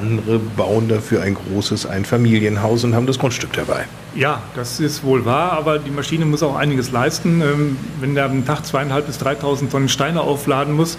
Andere 0.00 0.38
bauen 0.38 0.88
dafür 0.88 1.22
ein 1.22 1.34
großes 1.34 1.86
Einfamilienhaus 1.86 2.84
und 2.84 2.94
haben 2.94 3.06
das 3.06 3.18
Grundstück 3.18 3.52
dabei. 3.52 3.86
Ja, 4.14 4.42
das 4.56 4.80
ist 4.80 5.04
wohl 5.04 5.24
wahr, 5.24 5.52
aber 5.52 5.78
die 5.78 5.90
Maschine 5.90 6.24
muss 6.24 6.42
auch 6.42 6.56
einiges 6.56 6.90
leisten. 6.90 7.40
Ähm, 7.40 7.76
wenn 8.00 8.14
der 8.14 8.24
am 8.24 8.44
Tag 8.44 8.66
zweieinhalb 8.66 9.06
bis 9.06 9.20
3.000 9.20 9.70
Tonnen 9.70 9.88
Steine 9.88 10.22
aufladen 10.22 10.74
muss, 10.74 10.98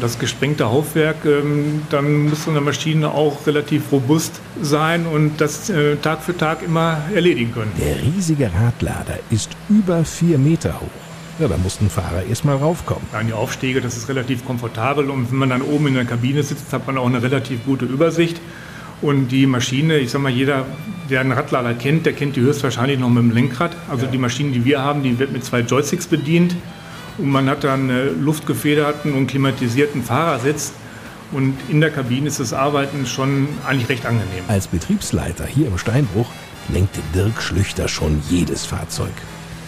das 0.00 0.18
gesprengte 0.18 0.70
Haufwerk, 0.70 1.24
ähm, 1.24 1.82
dann 1.90 2.28
muss 2.28 2.44
so 2.44 2.50
eine 2.50 2.60
Maschine 2.60 3.10
auch 3.10 3.46
relativ 3.46 3.90
robust 3.92 4.40
sein 4.60 5.06
und 5.06 5.40
das 5.40 5.68
äh, 5.70 5.96
Tag 5.96 6.22
für 6.22 6.36
Tag 6.36 6.62
immer 6.62 6.98
erledigen 7.14 7.52
können. 7.52 7.72
Der 7.78 8.00
riesige 8.00 8.50
Radlader 8.52 9.18
ist 9.30 9.50
über 9.68 10.04
vier 10.04 10.38
Meter 10.38 10.80
hoch. 10.80 11.11
Ja, 11.42 11.48
da 11.48 11.56
muss 11.56 11.80
ein 11.80 11.90
Fahrer 11.90 12.22
erstmal 12.22 12.54
raufkommen. 12.54 13.02
Nein, 13.12 13.26
die 13.26 13.32
Aufstiege, 13.32 13.80
das 13.80 13.96
ist 13.96 14.08
relativ 14.08 14.44
komfortabel 14.44 15.10
und 15.10 15.32
wenn 15.32 15.38
man 15.38 15.50
dann 15.50 15.60
oben 15.60 15.88
in 15.88 15.94
der 15.94 16.04
Kabine 16.04 16.44
sitzt, 16.44 16.72
hat 16.72 16.86
man 16.86 16.96
auch 16.96 17.06
eine 17.06 17.20
relativ 17.20 17.64
gute 17.64 17.84
Übersicht. 17.84 18.40
Und 19.00 19.26
die 19.26 19.46
Maschine, 19.46 19.98
ich 19.98 20.12
sag 20.12 20.22
mal, 20.22 20.30
jeder, 20.30 20.64
der 21.10 21.20
einen 21.20 21.32
Radlader 21.32 21.74
kennt, 21.74 22.06
der 22.06 22.12
kennt 22.12 22.36
die 22.36 22.42
höchstwahrscheinlich 22.42 23.00
noch 23.00 23.08
mit 23.08 23.24
dem 23.24 23.32
Lenkrad. 23.32 23.76
Also 23.90 24.04
ja. 24.04 24.12
die 24.12 24.18
Maschine, 24.18 24.52
die 24.52 24.64
wir 24.64 24.82
haben, 24.82 25.02
die 25.02 25.18
wird 25.18 25.32
mit 25.32 25.44
zwei 25.44 25.62
Joysticks 25.62 26.06
bedient. 26.06 26.54
Und 27.18 27.28
man 27.28 27.50
hat 27.50 27.64
dann 27.64 27.90
einen 27.90 28.24
luftgefederten 28.24 29.12
und 29.12 29.26
klimatisierten 29.26 30.04
Fahrersitz. 30.04 30.74
Und 31.32 31.56
in 31.68 31.80
der 31.80 31.90
Kabine 31.90 32.28
ist 32.28 32.38
das 32.38 32.52
Arbeiten 32.52 33.04
schon 33.04 33.48
eigentlich 33.66 33.88
recht 33.88 34.06
angenehm. 34.06 34.44
Als 34.46 34.68
Betriebsleiter 34.68 35.44
hier 35.44 35.66
im 35.66 35.76
Steinbruch 35.76 36.28
lenkte 36.68 37.00
Dirk 37.12 37.42
Schlüchter 37.42 37.88
schon 37.88 38.22
jedes 38.30 38.64
Fahrzeug. 38.64 39.10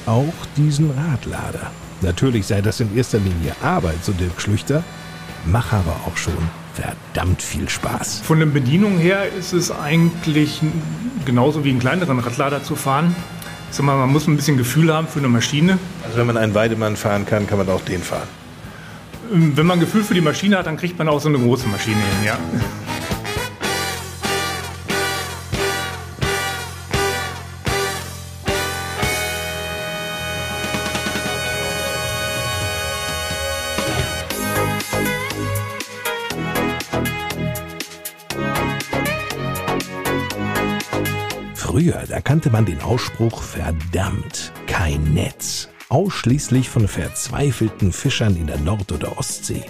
Auch 0.06 0.34
diesen 0.56 0.90
Radlader. 0.90 1.70
Natürlich 2.02 2.46
sei 2.46 2.60
das 2.60 2.80
in 2.80 2.96
erster 2.96 3.18
Linie 3.18 3.54
Arbeit, 3.62 4.04
so 4.04 4.12
Dirk 4.12 4.40
Schlüchter, 4.40 4.82
mache 5.46 5.76
aber 5.76 5.96
auch 6.06 6.16
schon 6.16 6.36
verdammt 6.74 7.40
viel 7.40 7.68
Spaß. 7.68 8.20
Von 8.20 8.40
der 8.40 8.46
Bedienung 8.46 8.98
her 8.98 9.28
ist 9.38 9.52
es 9.52 9.70
eigentlich 9.70 10.60
genauso 11.24 11.64
wie 11.64 11.70
einen 11.70 11.78
kleineren 11.78 12.18
Radlader 12.18 12.62
zu 12.62 12.76
fahren 12.76 13.14
sag 13.74 13.84
mal, 13.84 13.96
man 13.96 14.10
muss 14.10 14.26
ein 14.26 14.36
bisschen 14.36 14.56
Gefühl 14.56 14.92
haben 14.92 15.08
für 15.08 15.18
eine 15.18 15.28
Maschine. 15.28 15.78
Also 16.04 16.18
wenn 16.18 16.26
man 16.26 16.36
einen 16.36 16.54
Weidemann 16.54 16.96
fahren 16.96 17.26
kann, 17.26 17.46
kann 17.46 17.58
man 17.58 17.68
auch 17.68 17.80
den 17.80 18.02
fahren. 18.02 18.28
Ähm, 19.32 19.56
wenn 19.56 19.66
man 19.66 19.80
Gefühl 19.80 20.04
für 20.04 20.14
die 20.14 20.20
Maschine 20.20 20.58
hat, 20.58 20.66
dann 20.66 20.76
kriegt 20.76 20.98
man 20.98 21.08
auch 21.08 21.20
so 21.20 21.28
eine 21.28 21.38
große 21.38 21.66
Maschine 21.68 21.96
hin, 21.96 22.26
ja. 22.26 22.38
Früher, 41.84 42.04
da 42.08 42.22
kannte 42.22 42.48
man 42.48 42.64
den 42.64 42.80
Ausspruch 42.80 43.42
verdammt, 43.42 44.52
kein 44.66 45.12
Netz. 45.12 45.68
Ausschließlich 45.90 46.70
von 46.70 46.88
verzweifelten 46.88 47.92
Fischern 47.92 48.36
in 48.36 48.46
der 48.46 48.56
Nord- 48.56 48.90
oder 48.90 49.18
Ostsee. 49.18 49.64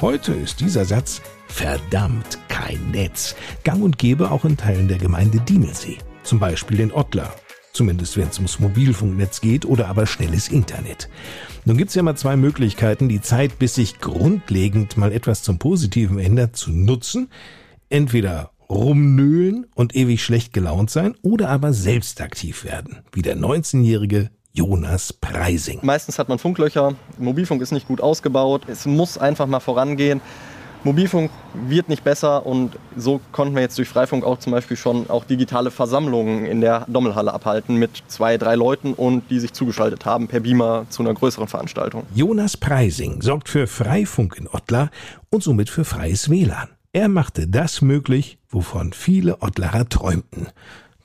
Heute 0.00 0.32
ist 0.32 0.58
dieser 0.58 0.84
Satz 0.84 1.22
verdammt 1.46 2.40
kein 2.48 2.90
Netz. 2.90 3.36
Gang 3.62 3.84
und 3.84 3.98
gäbe 3.98 4.32
auch 4.32 4.44
in 4.44 4.56
Teilen 4.56 4.88
der 4.88 4.98
Gemeinde 4.98 5.38
Diemelsee. 5.38 5.98
Zum 6.24 6.40
Beispiel 6.40 6.80
in 6.80 6.90
Ottlar. 6.90 7.32
Zumindest 7.72 8.16
wenn 8.16 8.30
es 8.30 8.38
ums 8.38 8.58
Mobilfunknetz 8.58 9.40
geht 9.40 9.64
oder 9.64 9.86
aber 9.86 10.08
schnelles 10.08 10.48
Internet. 10.48 11.08
Nun 11.64 11.76
gibt's 11.76 11.94
ja 11.94 12.02
mal 12.02 12.16
zwei 12.16 12.34
Möglichkeiten, 12.36 13.08
die 13.08 13.20
Zeit, 13.20 13.60
bis 13.60 13.76
sich 13.76 14.00
grundlegend 14.00 14.96
mal 14.96 15.12
etwas 15.12 15.44
zum 15.44 15.60
Positiven 15.60 16.18
ändert, 16.18 16.56
zu 16.56 16.72
nutzen. 16.72 17.28
Entweder 17.90 18.50
rumnöhlen 18.68 19.66
und 19.74 19.94
ewig 19.94 20.22
schlecht 20.22 20.52
gelaunt 20.52 20.90
sein 20.90 21.14
oder 21.22 21.48
aber 21.48 21.72
selbst 21.72 22.20
aktiv 22.20 22.64
werden, 22.64 22.98
wie 23.12 23.22
der 23.22 23.36
19-jährige 23.36 24.30
Jonas 24.52 25.12
Preising. 25.12 25.80
Meistens 25.82 26.18
hat 26.18 26.28
man 26.28 26.38
Funklöcher, 26.38 26.94
Mobilfunk 27.18 27.60
ist 27.60 27.72
nicht 27.72 27.88
gut 27.88 28.00
ausgebaut, 28.00 28.62
es 28.68 28.86
muss 28.86 29.18
einfach 29.18 29.46
mal 29.46 29.60
vorangehen. 29.60 30.20
Mobilfunk 30.84 31.30
wird 31.66 31.88
nicht 31.88 32.04
besser 32.04 32.44
und 32.44 32.78
so 32.94 33.20
konnten 33.32 33.54
wir 33.54 33.62
jetzt 33.62 33.78
durch 33.78 33.88
Freifunk 33.88 34.22
auch 34.22 34.38
zum 34.38 34.52
Beispiel 34.52 34.76
schon 34.76 35.08
auch 35.08 35.24
digitale 35.24 35.70
Versammlungen 35.70 36.44
in 36.44 36.60
der 36.60 36.84
Dommelhalle 36.88 37.32
abhalten 37.32 37.76
mit 37.76 38.02
zwei, 38.06 38.36
drei 38.36 38.54
Leuten 38.54 38.92
und 38.92 39.28
die 39.30 39.40
sich 39.40 39.54
zugeschaltet 39.54 40.04
haben 40.04 40.28
per 40.28 40.40
Beamer 40.40 40.84
zu 40.90 41.02
einer 41.02 41.14
größeren 41.14 41.48
Veranstaltung. 41.48 42.04
Jonas 42.14 42.58
Preising 42.58 43.22
sorgt 43.22 43.48
für 43.48 43.66
Freifunk 43.66 44.36
in 44.36 44.46
Ottlar 44.46 44.90
und 45.30 45.42
somit 45.42 45.70
für 45.70 45.86
freies 45.86 46.28
WLAN. 46.28 46.68
Er 46.94 47.08
machte 47.08 47.48
das 47.48 47.82
möglich, 47.82 48.38
wovon 48.48 48.92
viele 48.92 49.42
Ottlarer 49.42 49.88
träumten. 49.88 50.46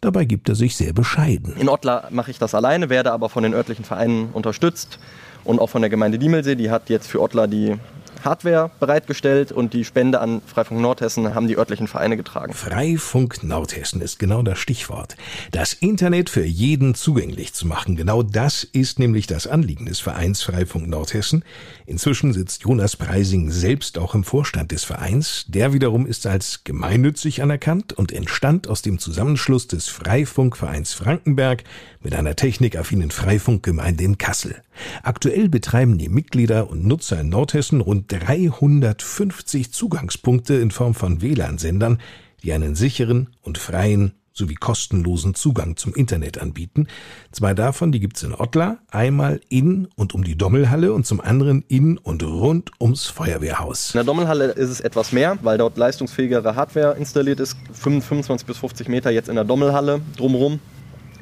Dabei 0.02 0.26
gibt 0.26 0.48
er 0.48 0.54
sich 0.54 0.76
sehr 0.76 0.94
bescheiden. 0.94 1.58
In 1.58 1.68
Ottlar 1.68 2.10
mache 2.12 2.30
ich 2.30 2.38
das 2.38 2.54
alleine, 2.54 2.90
werde 2.90 3.12
aber 3.12 3.28
von 3.28 3.42
den 3.42 3.56
örtlichen 3.56 3.84
Vereinen 3.84 4.30
unterstützt 4.32 5.00
und 5.44 5.60
auch 5.60 5.72
von 5.72 5.82
der 5.82 5.90
Gemeinde 5.90 6.20
Diemelsee. 6.20 6.54
Die 6.54 6.70
hat 6.70 6.92
jetzt 6.92 7.08
für 7.08 7.20
Ottlar 7.20 7.48
die 7.48 7.76
Hardware 8.24 8.72
bereitgestellt 8.80 9.52
und 9.52 9.74
die 9.74 9.86
Spende 9.86 10.20
an 10.20 10.42
Freifunk 10.46 10.82
Nordhessen 10.82 11.34
haben 11.34 11.48
die 11.48 11.58
örtlichen 11.58 11.88
Vereine 11.88 12.18
getragen. 12.18 12.54
Freifunk 12.54 13.44
Nordhessen 13.44 14.02
ist 14.02 14.20
genau 14.20 14.42
das 14.42 14.60
Stichwort. 14.60 15.16
Das 15.52 15.74
Internet 15.74 16.30
für 16.30 16.44
jeden 16.44 16.96
zugänglich 16.96 17.54
zu 17.54 17.68
machen, 17.68 17.96
genau 17.96 18.24
das 18.24 18.64
ist 18.64 19.00
nämlich 19.00 19.28
das 19.28 19.48
Anliegen 19.48 19.86
des 19.86 20.00
Vereins 20.00 20.42
Freifunk 20.42 20.88
Nordhessen. 20.88 21.44
Inzwischen 21.86 22.34
sitzt 22.34 22.64
Jonas 22.64 22.96
Preising 22.96 23.52
selbst 23.52 23.98
auch 23.98 24.16
im 24.16 24.24
Vorstand 24.24 24.72
des 24.72 24.84
Vereins. 24.84 25.46
Der 25.48 25.74
wiederum 25.74 26.06
ist 26.06 26.28
als 26.28 26.64
gemeinnützig 26.64 27.42
anerkannt 27.42 27.94
und 27.94 28.12
entstand 28.12 28.68
aus 28.68 28.82
dem 28.82 29.00
Zusammenschluss 29.00 29.68
des 29.68 29.88
Freifunkvereins 29.88 30.94
Frankenberg 30.94 31.64
mit 32.02 32.16
einer 32.16 32.36
technikaffinen 32.36 33.12
Freifunkgemeinde 33.12 34.04
in 34.04 34.18
Kassel. 34.18 34.62
Aktuell 35.04 35.50
betreiben 35.50 35.98
die 35.98 36.10
Mitglieder 36.10 36.70
und 36.70 36.86
Nutzer 36.86 37.22
in 37.22 37.30
Nordhessen 37.30 37.82
rund 37.82 38.12
350 38.12 39.72
Zugangspunkte 39.72 40.56
in 40.56 40.72
Form 40.72 40.94
von 40.94 41.22
WLAN-Sendern, 41.22 42.00
die 42.44 42.54
einen 42.54 42.76
sicheren 42.76 43.30
und 43.42 43.58
freien 43.58 44.14
sowie 44.40 44.56
kostenlosen 44.56 45.36
Zugang 45.36 45.76
zum 45.76 45.94
Internet 45.94 46.40
anbieten. 46.40 46.88
Zwei 47.32 47.54
davon, 47.54 47.92
die 47.92 48.00
gibt's 48.00 48.24
in 48.24 48.34
Ottlar, 48.34 48.78
einmal 48.90 49.42
in 49.50 49.88
und 49.96 50.16
um 50.16 50.24
die 50.24 50.38
Dommelhalle 50.38 50.94
und 50.94 51.06
zum 51.06 51.22
anderen 51.22 51.64
in 51.68 51.98
und 51.98 52.24
rund 52.24 52.72
ums 52.80 53.08
Feuerwehrhaus. 53.08 53.94
In 53.94 54.00
der 54.00 54.06
Dommelhalle 54.06 54.46
ist 54.46 54.70
es 54.70 54.80
etwas 54.80 55.12
mehr, 55.12 55.38
weil 55.44 55.58
dort 55.58 55.78
leistungsfähigere 55.78 56.56
Hardware 56.56 56.96
installiert 56.98 57.40
ist. 57.40 57.58
25 57.74 58.48
bis 58.48 58.58
50 58.58 58.88
Meter 58.88 59.12
jetzt 59.12 59.30
in 59.30 59.36
der 59.36 59.44
Dommelhalle 59.44 60.02
drumherum. 60.18 60.60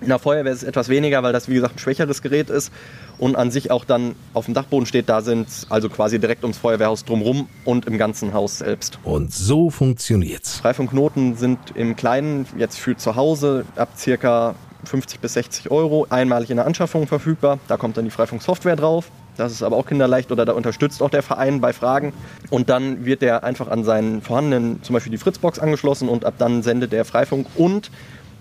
In 0.01 0.10
der 0.10 0.19
Feuerwehr 0.19 0.51
ist 0.51 0.62
es 0.62 0.67
etwas 0.67 0.89
weniger, 0.89 1.23
weil 1.23 1.33
das 1.33 1.49
wie 1.49 1.55
gesagt 1.55 1.75
ein 1.75 1.79
schwächeres 1.79 2.21
Gerät 2.21 2.49
ist 2.49 2.71
und 3.17 3.36
an 3.36 3.49
sich 3.49 3.71
auch 3.71 3.83
dann 3.83 4.15
auf 4.33 4.45
dem 4.45 4.53
Dachboden 4.53 4.86
steht. 4.86 5.10
Da 5.10 5.21
sind 5.21 5.47
also 5.69 5.89
quasi 5.89 6.19
direkt 6.19 6.43
ums 6.43 6.57
Feuerwehrhaus 6.57 7.03
drumherum 7.03 7.49
und 7.65 7.88
im 7.88 7.97
ganzen 7.97 8.33
Haus 8.33 8.60
selbst. 8.60 8.99
Und 9.03 9.33
so 9.33 9.69
funktioniert's. 9.69 10.57
Freifunkknoten 10.57 11.36
sind 11.36 11.60
im 11.73 11.95
Kleinen 11.95 12.45
jetzt 12.57 12.77
für 12.77 12.95
zu 12.95 13.15
Hause 13.15 13.65
ab 13.75 13.89
circa 13.97 14.55
50 14.83 15.19
bis 15.19 15.33
60 15.33 15.71
Euro 15.71 16.05
einmalig 16.10 16.51
in 16.51 16.57
der 16.57 16.65
Anschaffung 16.65 17.07
verfügbar. 17.07 17.60
Da 17.67 17.77
kommt 17.77 17.97
dann 17.97 18.05
die 18.05 18.12
Freifunksoftware 18.12 18.75
drauf. 18.75 19.10
Das 19.36 19.51
ist 19.51 19.62
aber 19.62 19.77
auch 19.77 19.86
kinderleicht 19.86 20.31
oder 20.31 20.45
da 20.45 20.53
unterstützt 20.53 21.01
auch 21.01 21.12
der 21.12 21.21
Verein 21.21 21.62
bei 21.62 21.71
Fragen. 21.73 22.13
Und 22.49 22.69
dann 22.69 23.05
wird 23.05 23.21
der 23.21 23.43
einfach 23.43 23.67
an 23.67 23.83
seinen 23.83 24.21
vorhandenen, 24.21 24.81
zum 24.83 24.93
Beispiel 24.93 25.12
die 25.12 25.17
Fritzbox 25.17 25.60
angeschlossen 25.60 26.10
und 26.10 26.25
ab 26.25 26.36
dann 26.38 26.63
sendet 26.63 26.91
der 26.91 27.05
Freifunk 27.05 27.47
und 27.55 27.91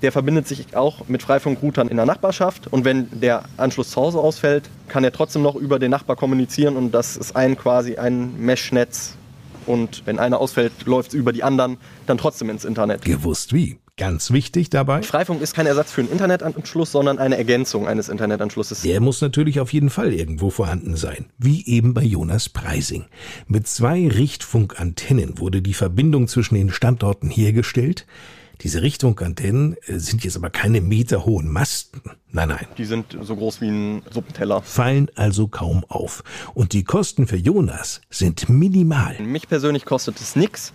der 0.03 0.13
verbindet 0.13 0.47
sich 0.47 0.77
auch 0.77 1.09
mit 1.09 1.23
Freifunkroutern 1.23 1.89
in 1.89 1.97
der 1.97 2.07
Nachbarschaft. 2.07 2.67
Und 2.73 2.85
wenn 2.85 3.09
der 3.21 3.45
Anschluss 3.57 3.91
zu 3.91 4.01
Hause 4.01 4.19
ausfällt, 4.19 4.69
kann 4.89 5.05
er 5.05 5.13
trotzdem 5.13 5.43
noch 5.43 5.55
über 5.55 5.79
den 5.79 5.91
Nachbar 5.91 6.17
kommunizieren. 6.17 6.77
Und 6.77 6.93
das 6.93 7.17
ist 7.17 7.35
ein 7.35 7.57
quasi 7.57 7.97
ein 7.97 8.39
Mesh-Netz. 8.39 9.17
Und 9.67 10.03
wenn 10.07 10.19
einer 10.19 10.39
ausfällt, 10.39 10.73
läuft 10.87 11.11
es 11.11 11.15
über 11.15 11.33
die 11.33 11.43
anderen 11.43 11.79
dann 12.07 12.19
trotzdem 12.19 12.51
ins 12.51 12.65
Internet. 12.65 13.05
Gewusst 13.05 13.53
wie. 13.53 13.79
Ganz 13.99 14.31
wichtig 14.31 14.69
dabei. 14.69 15.01
Freifunk 15.03 15.41
ist 15.41 15.55
kein 15.55 15.67
Ersatz 15.67 15.91
für 15.91 16.03
einen 16.03 16.13
Internetanschluss, 16.13 16.93
sondern 16.93 17.19
eine 17.19 17.39
Ergänzung 17.39 17.89
eines 17.89 18.11
Internetanschlusses. 18.11 18.83
Der 18.83 19.01
muss 19.01 19.23
natürlich 19.23 19.59
auf 19.59 19.73
jeden 19.73 19.89
Fall 19.89 20.13
irgendwo 20.13 20.51
vorhanden 20.51 20.97
sein. 20.97 21.31
Wie 21.39 21.65
eben 21.67 21.95
bei 21.95 22.03
Jonas 22.03 22.51
Preising. 22.51 23.07
Mit 23.49 23.67
zwei 23.67 24.07
Richtfunkantennen 24.07 25.39
wurde 25.39 25.63
die 25.63 25.73
Verbindung 25.73 26.29
zwischen 26.29 26.57
den 26.57 26.69
Standorten 26.69 27.31
hergestellt. 27.31 28.07
Diese 28.63 28.83
Richtfunkantennen 28.83 29.77
äh, 29.87 29.99
sind 29.99 30.25
jetzt 30.25 30.37
aber 30.37 30.51
keine 30.51 30.81
meterhohen 30.81 31.51
Masten. 31.51 32.03
Nein, 32.33 32.49
nein. 32.49 32.67
Die 32.79 32.85
sind 32.85 33.17
so 33.21 33.37
groß 33.37 33.61
wie 33.61 33.69
ein 33.69 34.03
Suppenteller. 34.11 34.63
Fallen 34.63 35.11
also 35.15 35.49
kaum 35.49 35.85
auf. 35.89 36.23
Und 36.55 36.73
die 36.73 36.85
Kosten 36.85 37.27
für 37.27 37.37
Jonas 37.37 38.01
sind 38.11 38.49
minimal. 38.49 39.19
Mich 39.21 39.49
persönlich 39.49 39.85
kostet 39.85 40.21
es 40.21 40.37
nichts, 40.37 40.73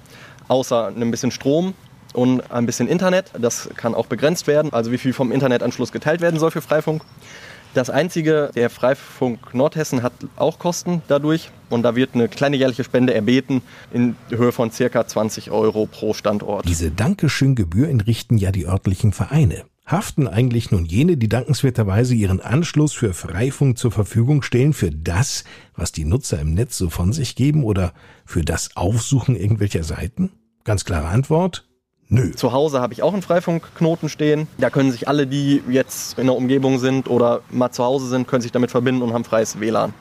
außer 0.47 0.87
ein 0.87 1.11
bisschen 1.11 1.31
Strom 1.31 1.73
und 2.13 2.51
ein 2.51 2.65
bisschen 2.65 2.87
Internet. 2.87 3.31
Das 3.39 3.69
kann 3.75 3.95
auch 3.95 4.07
begrenzt 4.07 4.47
werden, 4.47 4.73
also 4.73 4.91
wie 4.91 4.97
viel 4.97 5.13
vom 5.13 5.31
Internetanschluss 5.31 5.91
geteilt 5.91 6.21
werden 6.21 6.39
soll 6.39 6.51
für 6.51 6.61
Freifunk. 6.61 7.03
Das 7.73 7.89
einzige, 7.89 8.51
der 8.53 8.69
Freifunk 8.69 9.53
Nordhessen 9.53 10.03
hat 10.03 10.11
auch 10.35 10.59
Kosten 10.59 11.01
dadurch 11.07 11.51
und 11.69 11.83
da 11.83 11.95
wird 11.95 12.15
eine 12.15 12.27
kleine 12.27 12.57
jährliche 12.57 12.83
Spende 12.83 13.13
erbeten 13.13 13.61
in 13.93 14.17
Höhe 14.29 14.51
von 14.51 14.71
circa 14.71 15.07
20 15.07 15.51
Euro 15.51 15.85
pro 15.85 16.13
Standort. 16.13 16.67
Diese 16.67 16.91
Dankeschön-Gebühr 16.91 17.87
entrichten 17.87 18.37
ja 18.37 18.51
die 18.51 18.67
örtlichen 18.67 19.13
Vereine. 19.13 19.63
Haften 19.85 20.27
eigentlich 20.27 20.71
nun 20.71 20.85
jene, 20.85 21.15
die 21.15 21.29
dankenswerterweise 21.29 22.13
ihren 22.13 22.41
Anschluss 22.41 22.91
für 22.91 23.13
Freifunk 23.13 23.77
zur 23.77 23.91
Verfügung 23.91 24.41
stellen, 24.41 24.73
für 24.73 24.91
das, 24.91 25.45
was 25.73 25.93
die 25.93 26.05
Nutzer 26.05 26.39
im 26.39 26.53
Netz 26.53 26.77
so 26.77 26.89
von 26.89 27.13
sich 27.13 27.35
geben 27.35 27.63
oder 27.63 27.93
für 28.25 28.43
das 28.43 28.75
Aufsuchen 28.75 29.35
irgendwelcher 29.37 29.83
Seiten? 29.83 30.31
Ganz 30.65 30.83
klare 30.83 31.07
Antwort, 31.07 31.70
Nö. 32.13 32.31
Zu 32.31 32.51
Hause 32.51 32.81
habe 32.81 32.91
ich 32.93 33.03
auch 33.03 33.13
einen 33.13 33.21
Freifunkknoten 33.21 34.09
stehen. 34.09 34.47
Da 34.57 34.69
können 34.69 34.91
sich 34.91 35.07
alle, 35.07 35.27
die 35.27 35.63
jetzt 35.69 36.19
in 36.19 36.27
der 36.27 36.35
Umgebung 36.35 36.77
sind 36.77 37.09
oder 37.09 37.39
mal 37.49 37.71
zu 37.71 37.85
Hause 37.85 38.07
sind, 38.09 38.27
können 38.27 38.41
sich 38.41 38.51
damit 38.51 38.69
verbinden 38.69 39.01
und 39.01 39.13
haben 39.13 39.23
freies 39.23 39.61
WLAN. 39.61 39.93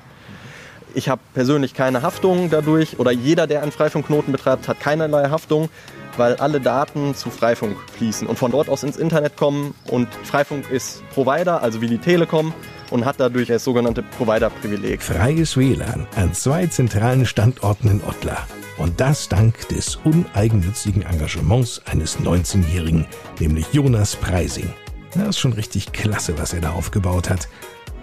Ich 0.93 1.09
habe 1.09 1.21
persönlich 1.35 1.73
keine 1.73 2.03
Haftung 2.03 2.51
dadurch 2.51 2.99
oder 2.99 3.13
jeder, 3.13 3.47
der 3.47 3.63
einen 3.63 3.71
Freifunkknoten 3.71 4.33
betreibt, 4.33 4.67
hat 4.67 4.81
keinerlei 4.81 5.31
Haftung, 5.31 5.69
weil 6.17 6.35
alle 6.35 6.61
Daten 6.61 7.15
zu 7.15 7.31
Freifunk 7.31 7.77
fließen 7.97 8.27
und 8.27 8.41
von 8.41 8.51
dort 8.51 8.69
aus 8.69 8.83
ins 8.83 8.97
Internet 8.97 9.37
kommen. 9.37 9.75
Und 9.85 10.09
Freifunk 10.25 10.69
ist 10.69 11.09
Provider, 11.11 11.63
also 11.63 11.81
wie 11.81 11.87
die 11.87 11.99
Telekom, 11.99 12.53
und 12.91 13.05
hat 13.05 13.21
dadurch 13.21 13.47
das 13.47 13.63
sogenannte 13.63 14.03
Provider-Privileg. 14.03 15.01
Freies 15.01 15.57
WLAN 15.57 16.09
an 16.17 16.35
zwei 16.35 16.67
zentralen 16.67 17.25
Standorten 17.25 17.89
in 17.89 18.03
Ottlar. 18.03 18.49
Und 18.81 18.99
das 18.99 19.29
dank 19.29 19.69
des 19.69 19.97
uneigennützigen 19.97 21.03
Engagements 21.03 21.83
eines 21.85 22.19
19-Jährigen, 22.19 23.07
nämlich 23.39 23.67
Jonas 23.75 24.17
Preising. 24.17 24.73
Das 25.13 25.29
ist 25.29 25.39
schon 25.39 25.53
richtig 25.53 25.93
klasse, 25.93 26.39
was 26.39 26.55
er 26.55 26.63
da 26.63 26.71
aufgebaut 26.71 27.29
hat. 27.29 27.47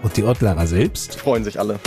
Und 0.04 0.16
die 0.16 0.22
Ottlarer 0.22 0.68
selbst? 0.68 1.16
Freuen 1.16 1.42
sich 1.42 1.58
alle. 1.58 1.80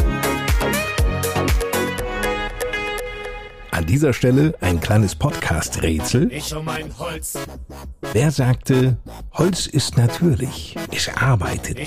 An 3.71 3.85
dieser 3.85 4.11
Stelle 4.11 4.55
ein 4.59 4.81
kleines 4.81 5.15
Podcast-Rätsel. 5.15 6.29
Ich 6.29 6.53
um 6.53 6.65
mein 6.65 6.91
Holz. 6.99 7.37
Wer 8.13 8.29
sagte, 8.29 8.97
Holz 9.33 9.67
ist 9.67 9.95
natürlich, 9.95 10.75
es 10.93 11.09
arbeitet, 11.15 11.79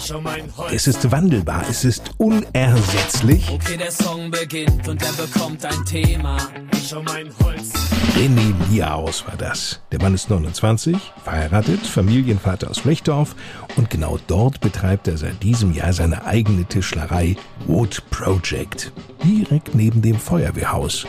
es 0.73 0.87
ist 0.87 1.11
wandelbar, 1.11 1.65
es 1.69 1.85
ist 1.85 2.13
unersetzlich? 2.17 3.51
Okay, 3.51 3.77
der 3.77 3.91
Song 3.91 4.31
beginnt 4.31 4.89
und 4.89 5.03
er 5.03 5.13
bekommt 5.13 5.67
ein 5.67 5.85
Thema. 5.85 6.39
Ich 6.73 6.95
um 6.97 7.05
mein 7.05 7.29
Holz. 7.43 7.73
René 8.17 8.55
Nierhaus 8.71 9.27
war 9.27 9.37
das. 9.37 9.83
Der 9.93 10.01
Mann 10.01 10.15
ist 10.15 10.31
29, 10.31 10.97
verheiratet, 11.23 11.87
Familienvater 11.87 12.71
aus 12.71 12.79
Flechdorf 12.79 13.35
und 13.77 13.91
genau 13.91 14.19
dort 14.27 14.61
betreibt 14.61 15.09
er 15.09 15.19
seit 15.19 15.43
diesem 15.43 15.75
Jahr 15.75 15.93
seine 15.93 16.25
eigene 16.25 16.65
Tischlerei 16.65 17.37
Wood 17.67 18.03
Project. 18.09 18.93
Direkt 19.23 19.75
neben 19.75 20.01
dem 20.01 20.19
Feuerwehrhaus. 20.19 21.07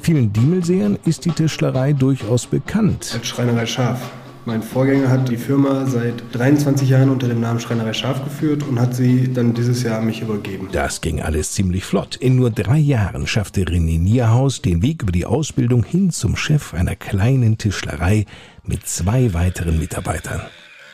Vielen 0.00 0.32
Diemelsehern 0.32 0.98
ist 1.04 1.26
die 1.26 1.32
Tischlerei 1.32 1.92
durchaus 1.92 2.46
bekannt. 2.46 3.10
Als 3.14 3.26
Schreinerei 3.26 3.66
Schaf. 3.66 4.00
Mein 4.46 4.62
Vorgänger 4.62 5.08
hat 5.08 5.30
die 5.30 5.38
Firma 5.38 5.86
seit 5.86 6.22
23 6.32 6.86
Jahren 6.86 7.08
unter 7.08 7.28
dem 7.28 7.40
Namen 7.40 7.60
Schreinerei 7.60 7.94
Schaf 7.94 8.22
geführt 8.22 8.62
und 8.62 8.78
hat 8.78 8.94
sie 8.94 9.32
dann 9.32 9.54
dieses 9.54 9.82
Jahr 9.82 10.00
an 10.00 10.06
mich 10.06 10.20
übergeben. 10.20 10.68
Das 10.70 11.00
ging 11.00 11.22
alles 11.22 11.52
ziemlich 11.52 11.86
flott. 11.86 12.16
In 12.16 12.36
nur 12.36 12.50
drei 12.50 12.76
Jahren 12.76 13.26
schaffte 13.26 13.62
René 13.62 13.98
Nierhaus 13.98 14.60
den 14.60 14.82
Weg 14.82 15.02
über 15.02 15.12
die 15.12 15.24
Ausbildung 15.24 15.82
hin 15.82 16.10
zum 16.10 16.36
Chef 16.36 16.74
einer 16.74 16.94
kleinen 16.94 17.56
Tischlerei 17.56 18.26
mit 18.64 18.86
zwei 18.86 19.32
weiteren 19.32 19.78
Mitarbeitern. 19.78 20.42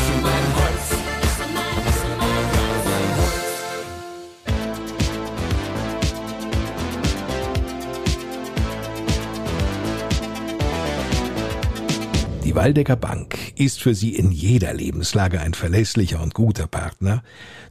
Die 12.55 12.61
Waldecker 12.61 12.95
Bank 12.95 13.35
ist 13.57 13.81
für 13.81 13.93
Sie 13.93 14.15
in 14.15 14.31
jeder 14.31 14.73
Lebenslage 14.73 15.41
ein 15.41 15.53
verlässlicher 15.53 16.23
und 16.23 16.33
guter 16.33 16.67
Partner. 16.67 17.21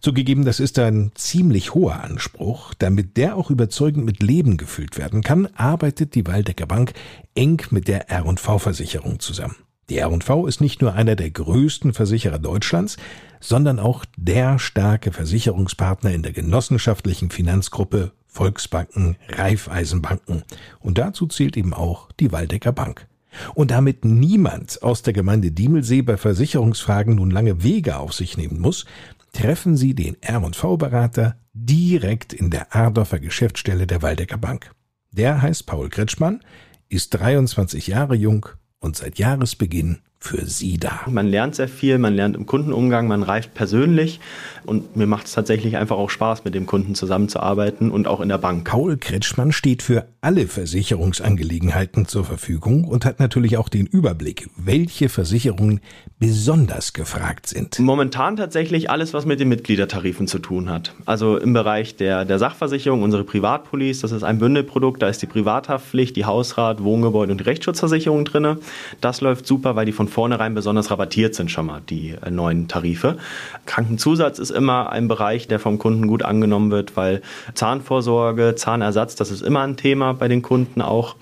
Zugegeben, 0.03 0.45
das 0.45 0.61
ist 0.61 0.79
ein 0.79 1.11
ziemlich 1.15 1.73
hoher 1.73 2.05
Anspruch. 2.05 2.75
Damit 2.75 3.17
der 3.17 3.37
auch 3.37 3.51
überzeugend 3.51 4.05
mit 4.05 4.23
Leben 4.23 4.59
gefüllt 4.59 4.99
werden 4.99 5.23
kann, 5.23 5.49
arbeitet 5.55 6.15
die 6.15 6.27
Waldecker 6.27 6.67
Bank 6.67 6.93
eng 7.35 7.63
mit 7.71 7.89
der 7.89 8.11
R&V-Versicherung 8.11 9.21
zusammen. 9.21 9.57
Die 9.89 9.97
R&V 9.97 10.47
ist 10.47 10.61
nicht 10.61 10.83
nur 10.83 10.93
einer 10.93 11.17
der 11.17 11.31
größten 11.31 11.95
Versicherer 11.95 12.39
Deutschlands, 12.39 12.99
sondern 13.41 13.79
auch 13.79 14.05
der 14.19 14.59
starke 14.59 15.13
Versicherungspartner 15.13 16.13
in 16.13 16.23
der 16.23 16.33
genossenschaftlichen 16.33 17.31
Finanzgruppe 17.31 18.13
Volksbanken, 18.27 19.17
Raiffeisenbanken. 19.31 20.43
Und 20.79 20.99
dazu 20.99 21.27
zählt 21.27 21.57
eben 21.57 21.73
auch 21.73 22.13
die 22.21 22.33
Waldecker 22.33 22.73
Bank. 22.73 23.09
Und 23.55 23.71
damit 23.71 24.05
niemand 24.05 24.83
aus 24.83 25.03
der 25.03 25.13
Gemeinde 25.13 25.51
Diemelsee 25.51 26.03
bei 26.03 26.17
Versicherungsfragen 26.17 27.17
nun 27.17 27.31
lange 27.31 27.63
Wege 27.63 27.99
auf 27.99 28.13
sich 28.13 28.37
nehmen 28.37 28.61
muss, 28.61 28.85
treffen 29.33 29.77
Sie 29.77 29.95
den 29.95 30.17
R&V-Berater 30.23 31.37
direkt 31.53 32.33
in 32.33 32.51
der 32.51 32.75
Ardorfer 32.75 33.19
Geschäftsstelle 33.19 33.87
der 33.87 34.03
Waldecker 34.03 34.39
Bank. 34.39 34.71
Der 35.13 35.43
heißt 35.43 35.67
Paul 35.67 35.89
Kretschmann, 35.89 36.41
ist 36.89 37.11
23 37.11 37.87
Jahre 37.87 38.15
jung 38.15 38.47
und 38.81 38.97
seit 38.97 39.19
Jahresbeginn 39.19 40.01
für 40.25 40.47
Sie 40.47 40.79
da. 40.79 41.01
Man 41.07 41.29
lernt 41.29 41.55
sehr 41.55 41.69
viel, 41.69 41.99
man 41.99 42.15
lernt 42.15 42.35
im 42.35 42.47
Kundenumgang, 42.47 43.07
man 43.07 43.23
reift 43.23 43.53
persönlich 43.53 44.21
und 44.65 44.97
mir 44.97 45.07
macht 45.07 45.27
es 45.27 45.33
tatsächlich 45.33 45.77
einfach 45.77 45.97
auch 45.97 46.09
Spaß, 46.09 46.45
mit 46.45 46.55
dem 46.55 46.67
Kunden 46.67 46.95
zusammenzuarbeiten 46.95 47.91
und 47.91 48.09
auch 48.09 48.21
in 48.21 48.31
der 48.31 48.39
Bank. 48.39 48.65
Paul 48.65 48.97
Kretschmann 48.97 49.53
steht 49.53 49.83
für 49.83 50.07
alle 50.23 50.47
Versicherungsangelegenheiten 50.47 52.07
zur 52.07 52.25
Verfügung 52.25 52.85
und 52.85 53.05
hat 53.05 53.21
natürlich 53.21 53.59
auch 53.59 53.69
den 53.69 53.87
Überblick, 53.87 54.49
welche 54.57 55.11
Versicherungen 55.11 55.81
besonders 56.19 56.95
gefragt 56.95 57.47
sind. 57.47 57.79
Momentan 57.79 58.37
tatsächlich 58.37 58.89
alles, 58.89 59.13
was 59.13 59.27
mit 59.27 59.41
den 59.41 59.49
Mitgliedertarifen 59.51 60.27
zu 60.27 60.39
tun 60.39 60.71
hat. 60.71 60.95
Also 61.05 61.37
im 61.37 61.53
Bereich 61.53 61.97
der, 61.97 62.25
der 62.25 62.39
Sachversicherung, 62.39 63.03
unsere 63.03 63.25
Privatpolice, 63.25 64.01
das 64.01 64.13
ist 64.13 64.23
ein 64.23 64.39
Bündelprodukt, 64.39 65.03
da 65.03 65.09
ist 65.09 65.21
die 65.21 65.27
Privathaftpflicht, 65.27 66.17
die 66.17 66.25
Hausrat, 66.25 66.83
Wohngebäude 66.83 67.33
und 67.33 67.39
die 67.39 67.45
Rechtsschutzversicherung 67.45 68.25
drin. 68.25 68.57
Das 69.03 69.21
läuft 69.21 69.47
super, 69.47 69.77
weil 69.77 69.85
die 69.85 69.93
von 69.93 70.09
vornherein 70.15 70.55
besonders 70.55 70.91
rabattiert 70.91 71.35
sind 71.35 71.51
schon 71.51 71.67
mal, 71.67 71.83
die 71.91 72.15
äh, 72.25 72.31
neuen 72.31 72.69
Tarife. 72.69 73.19
Krankenzusatz 73.67 74.39
ist 74.39 74.51
immer 74.51 74.91
ein 74.91 75.09
Bereich, 75.09 75.49
der 75.49 75.59
vom 75.59 75.79
Kunden 75.79 76.07
gut 76.07 76.23
angenommen 76.23 76.71
wird, 76.71 76.97
weil 76.97 77.21
Zahnvorsorge, 77.55 78.55
Zahnersatz, 78.55 79.17
das 79.17 79.31
ist 79.31 79.43
immer 79.43 79.63
ein 79.63 79.77
Thema 79.77 80.15
bei 80.15 80.29
den 80.29 80.41
Kunden 80.41 80.81
auch. 80.81 81.17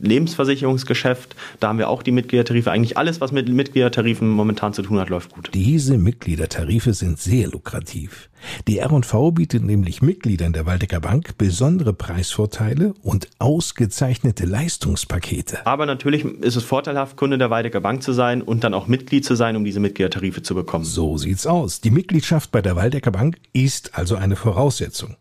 Lebensversicherungsgeschäft. 0.00 1.36
Da 1.60 1.68
haben 1.68 1.78
wir 1.78 1.88
auch 1.88 2.02
die 2.02 2.12
Mitgliedertarife. 2.12 2.70
Eigentlich 2.70 2.98
alles, 2.98 3.20
was 3.20 3.32
mit 3.32 3.48
Mitgliedertarifen 3.48 4.28
momentan 4.28 4.72
zu 4.72 4.82
tun 4.82 4.98
hat, 4.98 5.08
läuft 5.08 5.30
gut. 5.30 5.50
Diese 5.54 5.98
Mitgliedertarife 5.98 6.94
sind 6.94 7.18
sehr 7.18 7.48
lukrativ. 7.48 8.28
Die 8.68 8.78
R&V 8.78 9.32
bietet 9.32 9.64
nämlich 9.64 10.02
Mitgliedern 10.02 10.52
der 10.52 10.66
Waldecker 10.66 11.00
Bank 11.00 11.38
besondere 11.38 11.92
Preisvorteile 11.92 12.94
und 13.02 13.28
ausgezeichnete 13.38 14.44
Leistungspakete. 14.44 15.66
Aber 15.66 15.86
natürlich 15.86 16.24
ist 16.24 16.56
es 16.56 16.62
vorteilhaft, 16.62 17.16
Kunde 17.16 17.38
der 17.38 17.50
Waldecker 17.50 17.80
Bank 17.80 18.02
zu 18.02 18.12
sein 18.12 18.42
und 18.42 18.64
dann 18.64 18.74
auch 18.74 18.86
Mitglied 18.86 19.24
zu 19.24 19.34
sein, 19.34 19.56
um 19.56 19.64
diese 19.64 19.80
Mitgliedertarife 19.80 20.42
zu 20.42 20.54
bekommen. 20.54 20.84
So 20.84 21.16
sieht's 21.16 21.46
aus. 21.46 21.80
Die 21.80 21.90
Mitgliedschaft 21.90 22.50
bei 22.50 22.60
der 22.60 22.76
Waldecker 22.76 23.12
Bank 23.12 23.38
ist 23.52 23.94
also 23.96 24.16
eine 24.16 24.36
Voraussetzung. 24.36 25.16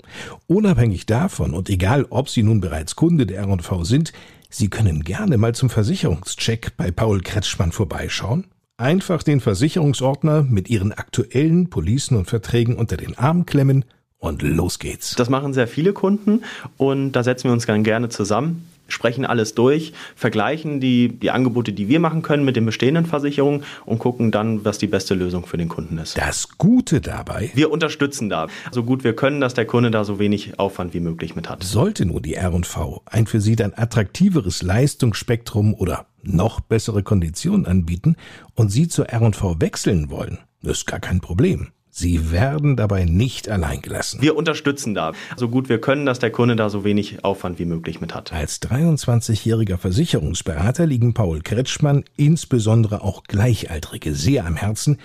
Unabhängig 0.47 1.05
davon 1.05 1.53
und 1.53 1.69
egal, 1.69 2.05
ob 2.09 2.29
Sie 2.29 2.43
nun 2.43 2.59
bereits 2.59 2.95
Kunde 2.95 3.25
der 3.25 3.39
R&V 3.39 3.83
sind, 3.83 4.13
Sie 4.55 4.69
können 4.69 5.03
gerne 5.03 5.39
mal 5.39 5.55
zum 5.55 5.71
Versicherungscheck 5.71 6.77
bei 6.77 6.91
Paul 6.91 7.21
Kretschmann 7.21 7.71
vorbeischauen. 7.71 8.45
Einfach 8.77 9.23
den 9.23 9.39
Versicherungsordner 9.39 10.43
mit 10.43 10.69
Ihren 10.69 10.91
aktuellen 10.91 11.71
Policen 11.71 12.15
und 12.17 12.29
Verträgen 12.29 12.75
unter 12.75 12.95
den 12.95 13.17
Arm 13.17 13.47
klemmen 13.47 13.83
und 14.19 14.43
los 14.43 14.77
geht's. 14.77 15.15
Das 15.15 15.27
machen 15.27 15.55
sehr 15.55 15.67
viele 15.67 15.91
Kunden 15.91 16.43
und 16.77 17.13
da 17.13 17.23
setzen 17.23 17.45
wir 17.45 17.53
uns 17.53 17.65
dann 17.65 17.83
gerne 17.83 18.09
zusammen 18.09 18.67
sprechen 18.87 19.25
alles 19.25 19.55
durch, 19.55 19.93
vergleichen 20.15 20.79
die, 20.79 21.07
die 21.09 21.31
Angebote, 21.31 21.73
die 21.73 21.87
wir 21.87 21.99
machen 21.99 22.21
können 22.21 22.45
mit 22.45 22.55
den 22.55 22.65
bestehenden 22.65 23.05
Versicherungen 23.05 23.63
und 23.85 23.99
gucken 23.99 24.31
dann, 24.31 24.65
was 24.65 24.77
die 24.77 24.87
beste 24.87 25.13
Lösung 25.13 25.45
für 25.45 25.57
den 25.57 25.69
Kunden 25.69 25.97
ist. 25.97 26.17
Das 26.17 26.57
Gute 26.57 27.01
dabei? 27.01 27.51
Wir 27.53 27.71
unterstützen 27.71 28.29
da 28.29 28.47
so 28.71 28.83
gut 28.83 29.03
wir 29.03 29.15
können, 29.15 29.41
dass 29.41 29.53
der 29.53 29.65
Kunde 29.65 29.91
da 29.91 30.03
so 30.03 30.19
wenig 30.19 30.59
Aufwand 30.59 30.93
wie 30.93 30.99
möglich 30.99 31.35
mit 31.35 31.49
hat. 31.49 31.63
Sollte 31.63 32.05
nur 32.05 32.21
die 32.21 32.35
R&V 32.35 33.01
ein 33.05 33.27
für 33.27 33.41
Sie 33.41 33.55
dann 33.55 33.73
attraktiveres 33.75 34.61
Leistungsspektrum 34.61 35.73
oder 35.73 36.05
noch 36.21 36.59
bessere 36.59 37.03
Konditionen 37.03 37.65
anbieten 37.65 38.15
und 38.55 38.69
Sie 38.69 38.87
zur 38.87 39.09
R&V 39.09 39.59
wechseln 39.59 40.09
wollen, 40.09 40.39
ist 40.61 40.87
gar 40.87 40.99
kein 40.99 41.19
Problem. 41.19 41.69
Sie 41.95 42.31
werden 42.31 42.75
dabei 42.75 43.05
nicht 43.05 43.47
allein 43.49 43.79
gelassen. 43.83 44.19
Wir 44.19 44.35
unterstützen 44.35 44.95
da, 44.95 45.11
so 45.37 45.47
gut 45.47 45.69
wir 45.69 45.79
können, 45.79 46.07
dass 46.07 46.17
der 46.17 46.31
Kunde 46.31 46.55
da 46.55 46.71
so 46.71 46.83
wenig 46.83 47.23
Aufwand 47.23 47.59
wie 47.59 47.65
möglich 47.65 48.01
mit 48.01 48.15
hat. 48.15 48.33
Als 48.33 48.59
23-jähriger 48.63 49.77
Versicherungsberater 49.77 50.87
liegen 50.87 51.13
Paul 51.13 51.41
Kretschmann 51.41 52.03
insbesondere 52.17 53.03
auch 53.03 53.21
Gleichaltrige 53.25 54.15
sehr 54.15 54.47
am 54.47 54.55
Herzen, 54.55 54.97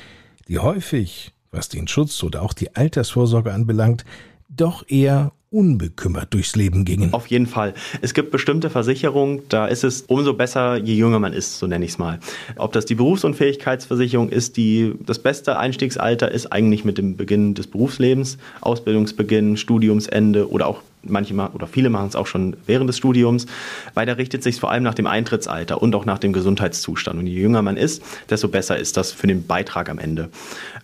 die 0.49 0.61
häufig, 0.61 1.35
was 1.51 1.69
den 1.69 1.89
Schutz 1.89 2.23
oder 2.23 2.41
auch 2.41 2.55
die 2.55 2.75
Altersvorsorge 2.75 3.53
anbelangt, 3.53 4.07
doch 4.49 4.83
eher 4.89 5.33
unbekümmert 5.51 6.35
durchs 6.35 6.57
Leben 6.57 6.85
gingen. 6.85 7.15
Auf 7.15 7.27
jeden 7.29 7.47
Fall. 7.47 7.73
Es 8.03 8.13
gibt 8.13 8.31
bestimmte 8.31 8.69
Versicherungen, 8.69 9.43
da 9.49 9.67
ist 9.67 9.83
es 9.83 10.03
umso 10.03 10.35
besser, 10.35 10.77
je 10.77 10.95
jünger 10.95 11.19
man 11.19 11.33
ist, 11.33 11.59
so 11.59 11.67
nenne 11.67 11.85
ich 11.85 11.93
es 11.93 11.99
mal. 11.99 12.19
Ob 12.57 12.73
das 12.73 12.85
die 12.85 12.95
Berufsunfähigkeitsversicherung 12.95 14.29
ist, 14.29 14.57
die 14.59 14.95
das 15.07 15.19
beste 15.19 15.59
Einstiegsalter 15.59 16.31
ist 16.31 16.53
eigentlich 16.53 16.85
mit 16.85 16.99
dem 16.99 17.17
Beginn 17.17 17.55
des 17.55 17.67
Berufslebens, 17.67 18.37
Ausbildungsbeginn, 18.61 19.57
Studiumsende 19.57 20.51
oder 20.51 20.67
auch 20.67 20.83
manche 21.03 21.35
oder 21.35 21.67
viele 21.67 21.91
machen 21.91 22.09
es 22.09 22.17
auch 22.17 22.27
schon 22.27 22.57
während 22.67 22.89
des 22.89 22.99
Studiums, 22.99 23.47
weil 23.95 24.05
da 24.05 24.15
richtet 24.15 24.43
sich 24.43 24.57
vor 24.61 24.71
allem 24.71 24.83
nach 24.83 24.95
dem 24.95 25.07
Eintrittsalter 25.07 25.81
und 25.81 25.95
auch 25.95 26.05
nach 26.05 26.19
dem 26.19 26.33
Gesundheitszustand. 26.33 27.19
Und 27.19 27.27
je 27.27 27.41
jünger 27.41 27.63
man 27.63 27.77
ist, 27.77 28.03
desto 28.29 28.49
besser 28.49 28.77
ist 28.77 28.97
das 28.97 29.13
für 29.13 29.27
den 29.27 29.47
Beitrag 29.47 29.89
am 29.89 29.99
Ende. 29.99 30.29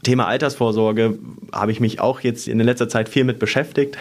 Thema 0.02 0.26
Altersvorsorge 0.26 1.18
habe 1.52 1.72
ich 1.72 1.80
mich 1.80 2.00
auch 2.00 2.20
jetzt 2.20 2.48
in 2.48 2.60
letzter 2.60 2.88
Zeit 2.88 3.08
viel 3.08 3.24
mit 3.24 3.38
beschäftigt 3.38 3.98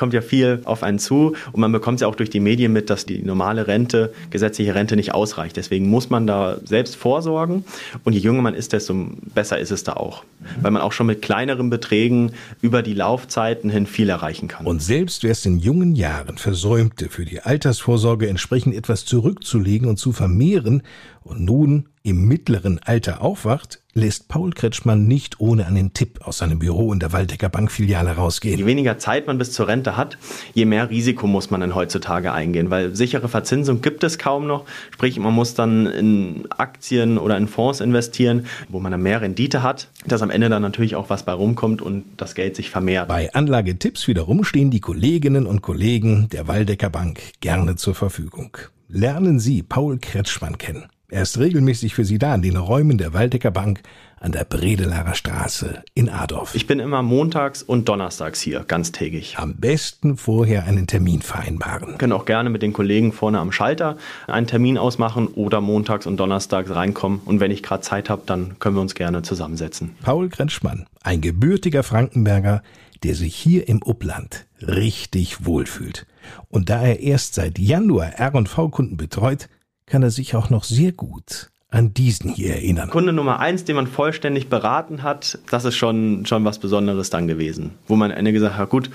kommt 0.00 0.14
ja 0.14 0.22
viel 0.22 0.62
auf 0.64 0.82
einen 0.82 0.98
zu 0.98 1.36
und 1.52 1.60
man 1.60 1.70
bekommt 1.72 2.00
ja 2.00 2.06
auch 2.08 2.14
durch 2.14 2.30
die 2.30 2.40
Medien 2.40 2.72
mit, 2.72 2.88
dass 2.88 3.04
die 3.04 3.18
normale 3.18 3.66
Rente, 3.66 4.14
gesetzliche 4.30 4.74
Rente 4.74 4.96
nicht 4.96 5.12
ausreicht. 5.12 5.58
Deswegen 5.58 5.90
muss 5.90 6.08
man 6.08 6.26
da 6.26 6.56
selbst 6.64 6.96
vorsorgen 6.96 7.64
und 8.04 8.14
je 8.14 8.20
jünger 8.20 8.40
man 8.40 8.54
ist, 8.54 8.72
desto 8.72 8.94
besser 9.34 9.58
ist 9.58 9.70
es 9.70 9.84
da 9.84 9.92
auch, 9.92 10.24
weil 10.62 10.70
man 10.70 10.80
auch 10.80 10.92
schon 10.92 11.06
mit 11.06 11.20
kleineren 11.20 11.68
Beträgen 11.68 12.32
über 12.62 12.82
die 12.82 12.94
Laufzeiten 12.94 13.68
hin 13.68 13.86
viel 13.86 14.08
erreichen 14.08 14.48
kann. 14.48 14.64
Und 14.64 14.82
selbst 14.82 15.22
wer 15.22 15.32
es 15.32 15.44
in 15.44 15.58
jungen 15.58 15.94
Jahren 15.94 16.38
versäumte, 16.38 17.10
für 17.10 17.26
die 17.26 17.40
Altersvorsorge 17.40 18.26
entsprechend 18.26 18.74
etwas 18.74 19.04
zurückzulegen 19.04 19.86
und 19.86 19.98
zu 19.98 20.12
vermehren 20.12 20.82
und 21.22 21.40
nun 21.40 21.88
im 22.02 22.26
mittleren 22.26 22.80
Alter 22.82 23.20
aufwacht, 23.20 23.80
lässt 23.92 24.28
Paul 24.28 24.52
Kretschmann 24.52 25.06
nicht 25.06 25.40
ohne 25.40 25.66
einen 25.66 25.92
Tipp 25.92 26.20
aus 26.22 26.38
seinem 26.38 26.60
Büro 26.60 26.92
in 26.92 27.00
der 27.00 27.12
Waldecker 27.12 27.48
Bankfiliale 27.48 28.12
rausgehen. 28.12 28.58
Je 28.58 28.66
weniger 28.66 28.98
Zeit 28.98 29.26
man 29.26 29.36
bis 29.36 29.52
zur 29.52 29.68
Rente 29.68 29.96
hat, 29.96 30.16
je 30.54 30.64
mehr 30.64 30.88
Risiko 30.88 31.26
muss 31.26 31.50
man 31.50 31.60
dann 31.60 31.74
heutzutage 31.74 32.32
eingehen, 32.32 32.70
weil 32.70 32.94
sichere 32.96 33.28
Verzinsung 33.28 33.82
gibt 33.82 34.02
es 34.04 34.16
kaum 34.16 34.46
noch. 34.46 34.64
Sprich, 34.92 35.18
man 35.18 35.34
muss 35.34 35.54
dann 35.54 35.86
in 35.86 36.46
Aktien 36.56 37.18
oder 37.18 37.36
in 37.36 37.48
Fonds 37.48 37.80
investieren, 37.80 38.46
wo 38.68 38.80
man 38.80 38.92
dann 38.92 39.02
mehr 39.02 39.20
Rendite 39.20 39.62
hat, 39.62 39.88
dass 40.06 40.22
am 40.22 40.30
Ende 40.30 40.48
dann 40.48 40.62
natürlich 40.62 40.96
auch 40.96 41.10
was 41.10 41.24
bei 41.24 41.32
rumkommt 41.32 41.82
und 41.82 42.04
das 42.16 42.34
Geld 42.34 42.56
sich 42.56 42.70
vermehrt. 42.70 43.08
Bei 43.08 43.32
Anlagetipps 43.34 44.08
wiederum 44.08 44.44
stehen 44.44 44.70
die 44.70 44.80
Kolleginnen 44.80 45.46
und 45.46 45.60
Kollegen 45.60 46.28
der 46.30 46.48
Waldecker 46.48 46.90
Bank 46.90 47.20
gerne 47.40 47.76
zur 47.76 47.94
Verfügung. 47.94 48.56
Lernen 48.88 49.38
Sie 49.38 49.62
Paul 49.62 49.98
Kretschmann 49.98 50.58
kennen. 50.58 50.86
Er 51.12 51.22
ist 51.22 51.38
regelmäßig 51.38 51.94
für 51.94 52.04
Sie 52.04 52.18
da 52.18 52.32
in 52.36 52.42
den 52.42 52.56
Räumen 52.56 52.96
der 52.96 53.12
Waldecker 53.12 53.50
Bank 53.50 53.82
an 54.20 54.30
der 54.30 54.44
Bredelarer 54.44 55.14
Straße 55.14 55.82
in 55.94 56.08
Adorf. 56.08 56.54
Ich 56.54 56.68
bin 56.68 56.78
immer 56.78 57.02
montags 57.02 57.64
und 57.64 57.88
donnerstags 57.88 58.40
hier, 58.40 58.60
ganztägig. 58.60 59.36
Am 59.36 59.56
besten 59.56 60.16
vorher 60.16 60.66
einen 60.66 60.86
Termin 60.86 61.20
vereinbaren. 61.20 61.98
Können 61.98 62.12
auch 62.12 62.26
gerne 62.26 62.48
mit 62.48 62.62
den 62.62 62.72
Kollegen 62.72 63.12
vorne 63.12 63.40
am 63.40 63.50
Schalter 63.50 63.96
einen 64.28 64.46
Termin 64.46 64.78
ausmachen 64.78 65.26
oder 65.26 65.60
montags 65.60 66.06
und 66.06 66.18
donnerstags 66.18 66.70
reinkommen. 66.70 67.20
Und 67.24 67.40
wenn 67.40 67.50
ich 67.50 67.64
gerade 67.64 67.82
Zeit 67.82 68.08
habe, 68.08 68.22
dann 68.26 68.60
können 68.60 68.76
wir 68.76 68.82
uns 68.82 68.94
gerne 68.94 69.22
zusammensetzen. 69.22 69.96
Paul 70.02 70.28
Kretschmann, 70.28 70.86
ein 71.02 71.20
gebürtiger 71.20 71.82
Frankenberger, 71.82 72.62
der 73.02 73.16
sich 73.16 73.34
hier 73.34 73.66
im 73.66 73.82
Upland 73.82 74.46
richtig 74.60 75.44
wohlfühlt. 75.44 76.06
Und 76.48 76.70
da 76.70 76.82
er 76.82 77.00
erst 77.00 77.34
seit 77.34 77.58
Januar 77.58 78.12
R&V-Kunden 78.12 78.96
betreut, 78.96 79.48
kann 79.90 80.02
er 80.02 80.10
sich 80.10 80.34
auch 80.34 80.48
noch 80.48 80.64
sehr 80.64 80.92
gut 80.92 81.50
an 81.70 81.94
diesen 81.94 82.30
hier 82.30 82.54
erinnern. 82.54 82.90
Kunde 82.90 83.12
Nummer 83.12 83.38
eins, 83.38 83.64
den 83.64 83.76
man 83.76 83.86
vollständig 83.86 84.48
beraten 84.48 85.02
hat, 85.02 85.38
das 85.50 85.64
ist 85.64 85.76
schon, 85.76 86.26
schon 86.26 86.44
was 86.44 86.58
Besonderes 86.58 87.10
dann 87.10 87.28
gewesen. 87.28 87.72
Wo 87.86 87.96
man 87.96 88.10
Ende 88.10 88.32
gesagt 88.32 88.56
hat, 88.56 88.70
gut, 88.70 88.90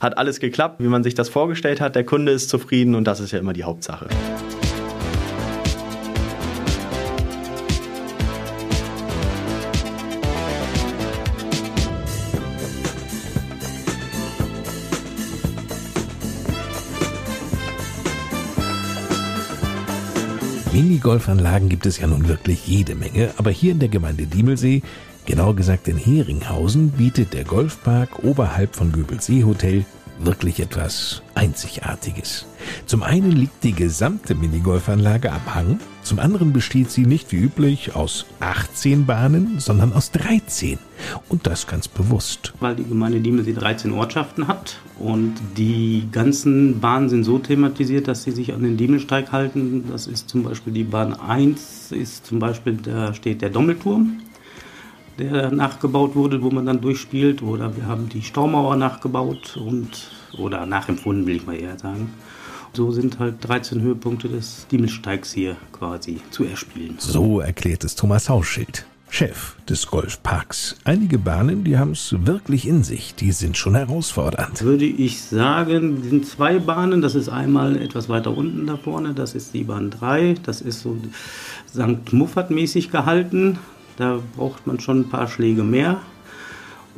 hat 0.00 0.18
alles 0.18 0.40
geklappt, 0.40 0.80
wie 0.80 0.88
man 0.88 1.02
sich 1.02 1.14
das 1.14 1.28
vorgestellt 1.28 1.80
hat, 1.80 1.96
der 1.96 2.04
Kunde 2.04 2.32
ist 2.32 2.50
zufrieden 2.50 2.94
und 2.94 3.04
das 3.04 3.20
ist 3.20 3.32
ja 3.32 3.38
immer 3.38 3.52
die 3.52 3.64
Hauptsache. 3.64 4.08
Minigolfanlagen 20.98 21.68
gibt 21.68 21.86
es 21.86 21.98
ja 21.98 22.08
nun 22.08 22.26
wirklich 22.26 22.66
jede 22.66 22.96
Menge, 22.96 23.30
aber 23.36 23.52
hier 23.52 23.70
in 23.70 23.78
der 23.78 23.88
Gemeinde 23.88 24.26
Diemelsee, 24.26 24.82
genauer 25.26 25.54
gesagt 25.54 25.86
in 25.86 25.96
Heringhausen, 25.96 26.90
bietet 26.90 27.34
der 27.34 27.44
Golfpark 27.44 28.24
oberhalb 28.24 28.74
von 28.74 28.90
Göbelsee 28.90 29.44
Hotel 29.44 29.84
wirklich 30.20 30.60
etwas 30.60 31.22
Einzigartiges. 31.34 32.46
Zum 32.86 33.02
einen 33.02 33.32
liegt 33.32 33.64
die 33.64 33.72
gesamte 33.72 34.34
Minigolfanlage 34.34 35.32
am 35.32 35.54
Hang, 35.54 35.80
zum 36.02 36.18
anderen 36.18 36.54
besteht 36.54 36.90
sie 36.90 37.04
nicht 37.04 37.32
wie 37.32 37.36
üblich 37.36 37.94
aus 37.94 38.24
18 38.40 39.04
Bahnen, 39.04 39.58
sondern 39.58 39.92
aus 39.92 40.10
13. 40.12 40.78
Und 41.28 41.46
das 41.46 41.66
ganz 41.66 41.86
bewusst. 41.86 42.54
Weil 42.60 42.76
die 42.76 42.84
Gemeinde 42.84 43.20
Diemelsee 43.20 43.52
13 43.52 43.92
Ortschaften 43.92 44.48
hat 44.48 44.78
und 44.98 45.34
die 45.58 46.08
ganzen 46.10 46.80
Bahnen 46.80 47.10
sind 47.10 47.24
so 47.24 47.38
thematisiert, 47.38 48.08
dass 48.08 48.22
sie 48.22 48.30
sich 48.30 48.54
an 48.54 48.62
den 48.62 48.78
Diemelsteig 48.78 49.32
halten. 49.32 49.84
Das 49.90 50.06
ist 50.06 50.30
zum 50.30 50.44
Beispiel 50.44 50.72
die 50.72 50.84
Bahn 50.84 51.12
1, 51.12 51.92
ist 51.92 52.24
zum 52.24 52.38
Beispiel, 52.38 52.78
da 52.82 53.12
steht 53.12 53.42
der 53.42 53.50
Dommelturm 53.50 54.20
der 55.18 55.50
nachgebaut 55.50 56.14
wurde, 56.14 56.42
wo 56.42 56.50
man 56.50 56.66
dann 56.66 56.80
durchspielt. 56.80 57.42
Oder 57.42 57.76
wir 57.76 57.86
haben 57.86 58.08
die 58.08 58.22
Staumauer 58.22 58.76
nachgebaut 58.76 59.56
und 59.56 60.10
oder 60.38 60.66
nachempfunden, 60.66 61.26
will 61.26 61.36
ich 61.36 61.46
mal 61.46 61.56
eher 61.56 61.78
sagen. 61.78 62.12
So 62.72 62.90
sind 62.90 63.18
halt 63.18 63.36
13 63.40 63.80
Höhepunkte 63.80 64.28
des 64.28 64.66
Diemelsteigs 64.70 65.32
hier 65.32 65.56
quasi 65.72 66.20
zu 66.30 66.44
erspielen. 66.44 66.96
So 66.98 67.40
erklärt 67.40 67.84
es 67.84 67.94
Thomas 67.94 68.28
Hauschild. 68.28 68.86
Chef 69.10 69.56
des 69.68 69.86
Golfparks. 69.86 70.76
Einige 70.84 71.18
Bahnen, 71.18 71.64
die 71.64 71.78
haben 71.78 71.92
es 71.92 72.14
wirklich 72.26 72.68
in 72.68 72.82
sich, 72.84 73.14
die 73.14 73.32
sind 73.32 73.56
schon 73.56 73.74
herausfordernd. 73.74 74.62
Würde 74.62 74.84
ich 74.84 75.22
sagen, 75.22 76.02
sind 76.02 76.26
zwei 76.26 76.58
Bahnen. 76.58 77.00
Das 77.00 77.14
ist 77.14 77.30
einmal 77.30 77.76
etwas 77.80 78.08
weiter 78.08 78.36
unten 78.36 78.66
da 78.66 78.76
vorne, 78.76 79.14
das 79.14 79.34
ist 79.34 79.54
die 79.54 79.64
Bahn 79.64 79.90
3. 79.90 80.36
Das 80.42 80.60
ist 80.60 80.82
so 80.82 80.96
St. 81.70 82.12
Muffat-mäßig 82.12 82.90
gehalten. 82.90 83.58
Da 83.98 84.20
braucht 84.36 84.66
man 84.66 84.78
schon 84.78 85.00
ein 85.00 85.08
paar 85.08 85.26
Schläge 85.26 85.64
mehr. 85.64 86.00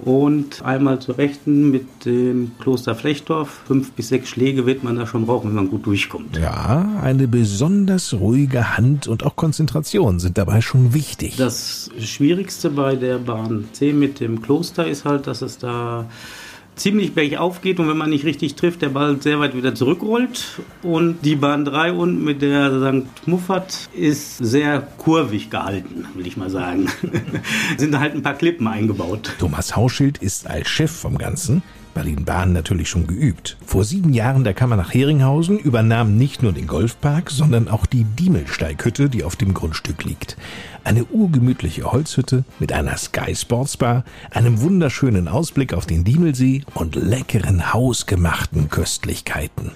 Und 0.04 0.62
einmal 0.62 0.98
zur 0.98 1.18
Rechten 1.18 1.70
mit 1.70 2.04
dem 2.04 2.52
Kloster 2.60 2.94
Flechtdorf. 2.94 3.62
Fünf 3.66 3.92
bis 3.92 4.08
sechs 4.08 4.28
Schläge 4.28 4.64
wird 4.64 4.82
man 4.82 4.96
da 4.96 5.06
schon 5.06 5.26
brauchen, 5.26 5.48
wenn 5.48 5.56
man 5.56 5.70
gut 5.70 5.84
durchkommt. 5.86 6.38
Ja, 6.38 7.00
eine 7.02 7.26
besonders 7.26 8.14
ruhige 8.14 8.76
Hand 8.76 9.08
und 9.08 9.24
auch 9.24 9.36
Konzentration 9.36 10.18
sind 10.18 10.38
dabei 10.38 10.60
schon 10.60 10.94
wichtig. 10.94 11.36
Das 11.36 11.90
Schwierigste 11.98 12.70
bei 12.70 12.96
der 12.96 13.18
Bahn 13.18 13.68
C 13.72 13.92
mit 13.92 14.20
dem 14.20 14.40
Kloster 14.40 14.86
ist 14.86 15.04
halt, 15.04 15.26
dass 15.26 15.42
es 15.42 15.58
da 15.58 16.06
ziemlich 16.80 17.14
bergauf 17.14 17.60
geht 17.60 17.78
und 17.78 17.88
wenn 17.88 17.96
man 17.96 18.10
nicht 18.10 18.24
richtig 18.24 18.54
trifft, 18.54 18.82
der 18.82 18.88
Ball 18.88 19.20
sehr 19.20 19.38
weit 19.38 19.54
wieder 19.54 19.74
zurückrollt. 19.74 20.60
Und 20.82 21.18
die 21.22 21.36
Bahn 21.36 21.64
3 21.64 21.92
unten 21.92 22.24
mit 22.24 22.42
der 22.42 22.70
St. 22.80 23.28
Muffat 23.28 23.88
ist 23.94 24.38
sehr 24.38 24.80
kurvig 24.96 25.50
gehalten, 25.50 26.06
will 26.14 26.26
ich 26.26 26.36
mal 26.36 26.50
sagen. 26.50 26.88
Sind 27.76 27.98
halt 27.98 28.14
ein 28.14 28.22
paar 28.22 28.34
Klippen 28.34 28.66
eingebaut. 28.66 29.34
Thomas 29.38 29.76
Hauschild 29.76 30.18
ist 30.18 30.46
als 30.46 30.68
Chef 30.68 30.90
vom 30.90 31.18
Ganzen 31.18 31.62
Berlin-Bahn 31.94 32.52
natürlich 32.52 32.88
schon 32.88 33.06
geübt. 33.06 33.56
Vor 33.64 33.84
sieben 33.84 34.12
Jahren 34.12 34.44
der 34.44 34.54
Kammer 34.54 34.76
nach 34.76 34.94
Heringhausen 34.94 35.58
übernahm 35.58 36.16
nicht 36.16 36.42
nur 36.42 36.52
den 36.52 36.66
Golfpark, 36.66 37.30
sondern 37.30 37.68
auch 37.68 37.86
die 37.86 38.04
Diemelsteighütte, 38.04 39.08
die 39.08 39.24
auf 39.24 39.36
dem 39.36 39.54
Grundstück 39.54 40.04
liegt. 40.04 40.36
Eine 40.82 41.04
urgemütliche 41.04 41.92
Holzhütte 41.92 42.44
mit 42.58 42.72
einer 42.72 42.96
Sky 42.96 43.34
Sports 43.34 43.76
Bar, 43.76 44.04
einem 44.30 44.60
wunderschönen 44.60 45.28
Ausblick 45.28 45.74
auf 45.74 45.86
den 45.86 46.04
Diemelsee 46.04 46.62
und 46.74 46.96
leckeren 46.96 47.72
hausgemachten 47.72 48.70
Köstlichkeiten. 48.70 49.72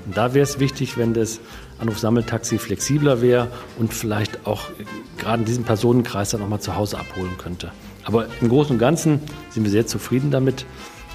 Und 0.07 0.17
da 0.17 0.33
wäre 0.33 0.45
es 0.45 0.61
wichtig, 0.61 0.97
wenn 0.97 1.13
das 1.13 1.41
Anrufsammeltaxi 1.81 2.59
flexibler 2.59 3.21
wäre 3.21 3.49
und 3.77 3.93
vielleicht 3.93 4.47
auch 4.47 4.71
gerade 5.19 5.41
in 5.41 5.47
diesem 5.47 5.65
Personenkreis 5.65 6.31
dann 6.31 6.43
auch 6.43 6.49
mal 6.49 6.61
zu 6.61 6.77
Hause 6.77 7.01
abholen 7.01 7.37
könnte. 7.37 7.73
Aber 8.05 8.27
im 8.41 8.49
Großen 8.49 8.75
und 8.75 8.79
Ganzen 8.79 9.21
sind 9.51 9.65
wir 9.65 9.73
sehr 9.73 9.89
zufrieden 9.89 10.31
damit. 10.31 10.67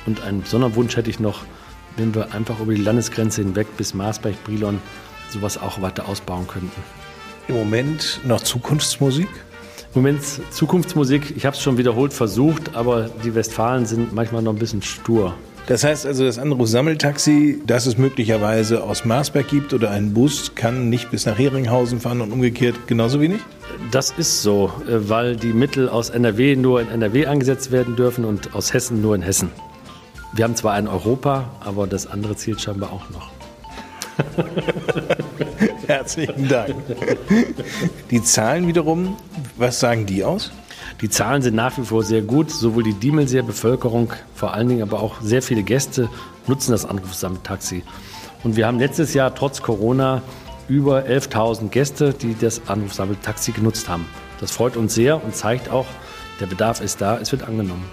Und 0.05 0.21
einen 0.21 0.41
besonderen 0.41 0.75
Wunsch 0.75 0.97
hätte 0.97 1.09
ich 1.09 1.21
noch, 1.21 1.43
wenn 1.95 2.13
wir 2.13 2.33
einfach 2.33 2.59
über 2.59 2.73
die 2.73 2.81
Landesgrenze 2.81 3.41
hinweg 3.41 3.67
bis 3.77 3.93
Marsberg, 3.93 4.43
Brilon 4.43 4.81
sowas 5.31 5.57
auch 5.57 5.81
weiter 5.81 6.07
ausbauen 6.07 6.47
könnten. 6.47 6.81
Im 7.47 7.55
Moment 7.55 8.21
noch 8.25 8.41
Zukunftsmusik? 8.41 9.27
Im 9.95 10.01
Moment 10.01 10.21
Zukunftsmusik. 10.51 11.35
Ich 11.35 11.45
habe 11.45 11.55
es 11.55 11.61
schon 11.61 11.77
wiederholt 11.77 12.13
versucht, 12.13 12.75
aber 12.75 13.09
die 13.23 13.33
Westfalen 13.33 13.85
sind 13.85 14.13
manchmal 14.13 14.43
noch 14.43 14.53
ein 14.53 14.59
bisschen 14.59 14.83
stur. 14.83 15.33
Das 15.69 15.83
heißt 15.83 16.07
also, 16.07 16.25
das 16.25 16.39
andere 16.39 16.65
Sammeltaxi, 16.65 17.61
das 17.65 17.85
es 17.85 17.97
möglicherweise 17.97 18.83
aus 18.83 19.05
Marsberg 19.05 19.47
gibt 19.47 19.73
oder 19.73 19.91
ein 19.91 20.13
Bus, 20.15 20.55
kann 20.55 20.89
nicht 20.89 21.11
bis 21.11 21.27
nach 21.27 21.37
Heringhausen 21.37 21.99
fahren 21.99 22.21
und 22.21 22.31
umgekehrt 22.31 22.87
genauso 22.87 23.21
wenig? 23.21 23.39
Das 23.91 24.11
ist 24.11 24.41
so, 24.41 24.71
äh, 24.87 25.09
weil 25.09 25.35
die 25.35 25.53
Mittel 25.53 25.87
aus 25.87 26.09
NRW 26.09 26.55
nur 26.55 26.81
in 26.81 26.89
NRW 26.89 27.27
eingesetzt 27.27 27.71
werden 27.71 27.95
dürfen 27.95 28.25
und 28.25 28.55
aus 28.55 28.73
Hessen 28.73 29.01
nur 29.01 29.13
in 29.13 29.21
Hessen. 29.21 29.51
Wir 30.33 30.43
haben 30.43 30.55
zwar 30.55 30.73
ein 30.73 30.87
Europa, 30.87 31.49
aber 31.59 31.85
das 31.85 32.07
andere 32.07 32.35
zielt 32.35 32.61
scheinbar 32.61 32.91
auch 32.91 33.09
noch. 33.11 33.38
Herzlichen 35.87 36.47
Dank. 36.47 36.75
Die 38.11 38.23
Zahlen 38.23 38.67
wiederum, 38.67 39.17
was 39.57 39.79
sagen 39.79 40.05
die 40.05 40.23
aus? 40.23 40.51
Die 41.01 41.09
Zahlen 41.09 41.41
sind 41.41 41.55
nach 41.55 41.77
wie 41.77 41.83
vor 41.83 42.03
sehr 42.03 42.21
gut. 42.21 42.51
Sowohl 42.51 42.83
die 42.83 42.93
Diemelseer 42.93 43.43
Bevölkerung, 43.43 44.11
vor 44.35 44.53
allen 44.53 44.67
Dingen 44.67 44.81
aber 44.81 45.01
auch 45.01 45.21
sehr 45.21 45.41
viele 45.41 45.63
Gäste 45.63 46.09
nutzen 46.47 46.71
das 46.71 46.85
Anrufsammeltaxi. 46.85 47.83
Und 48.43 48.55
wir 48.55 48.67
haben 48.67 48.79
letztes 48.79 49.13
Jahr 49.13 49.33
trotz 49.35 49.61
Corona 49.61 50.21
über 50.67 51.03
11.000 51.03 51.69
Gäste, 51.69 52.13
die 52.13 52.35
das 52.39 52.61
Anrufsammeltaxi 52.67 53.51
genutzt 53.51 53.89
haben. 53.89 54.05
Das 54.39 54.51
freut 54.51 54.77
uns 54.77 54.93
sehr 54.93 55.23
und 55.23 55.35
zeigt 55.35 55.69
auch, 55.69 55.85
der 56.39 56.45
Bedarf 56.45 56.79
ist 56.81 57.01
da, 57.01 57.17
es 57.17 57.31
wird 57.31 57.43
angenommen. 57.43 57.83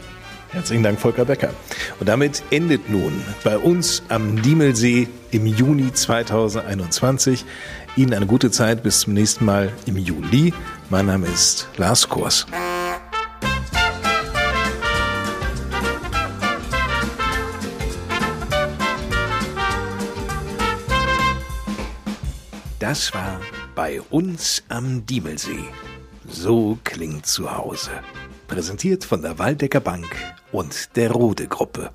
Herzlichen 0.51 0.83
Dank, 0.83 0.99
Volker 1.01 1.25
Becker. 1.25 1.51
Und 2.01 2.09
damit 2.09 2.43
endet 2.51 2.89
nun 2.89 3.13
bei 3.45 3.59
uns 3.59 4.03
am 4.09 4.41
Diemelsee 4.43 5.09
im 5.31 5.47
Juni 5.47 5.93
2021. 5.93 7.45
Ihnen 7.97 8.15
eine 8.15 8.27
gute 8.27 8.51
Zeit 8.51 8.83
bis 8.83 9.01
zum 9.01 9.15
nächsten 9.15 9.45
Mal 9.45 9.73
im 9.87 9.97
Juli. 9.97 10.55
Mein 10.91 11.07
Name 11.07 11.27
ist 11.27 11.69
Lars 11.77 12.09
Kors. 12.09 12.47
Das 22.79 23.13
war 23.13 23.41
bei 23.75 24.01
uns 24.11 24.63
am 24.69 25.05
Diemelsee. 25.07 25.65
So 26.29 26.79
klingt 26.85 27.27
zu 27.27 27.53
Hause. 27.57 27.91
Präsentiert 28.47 29.05
von 29.05 29.23
der 29.23 29.39
Waldecker 29.39 29.81
Bank 29.81 30.07
und 30.53 30.97
der 30.97 31.11
Rode 31.11 31.47
Gruppe. 31.47 31.91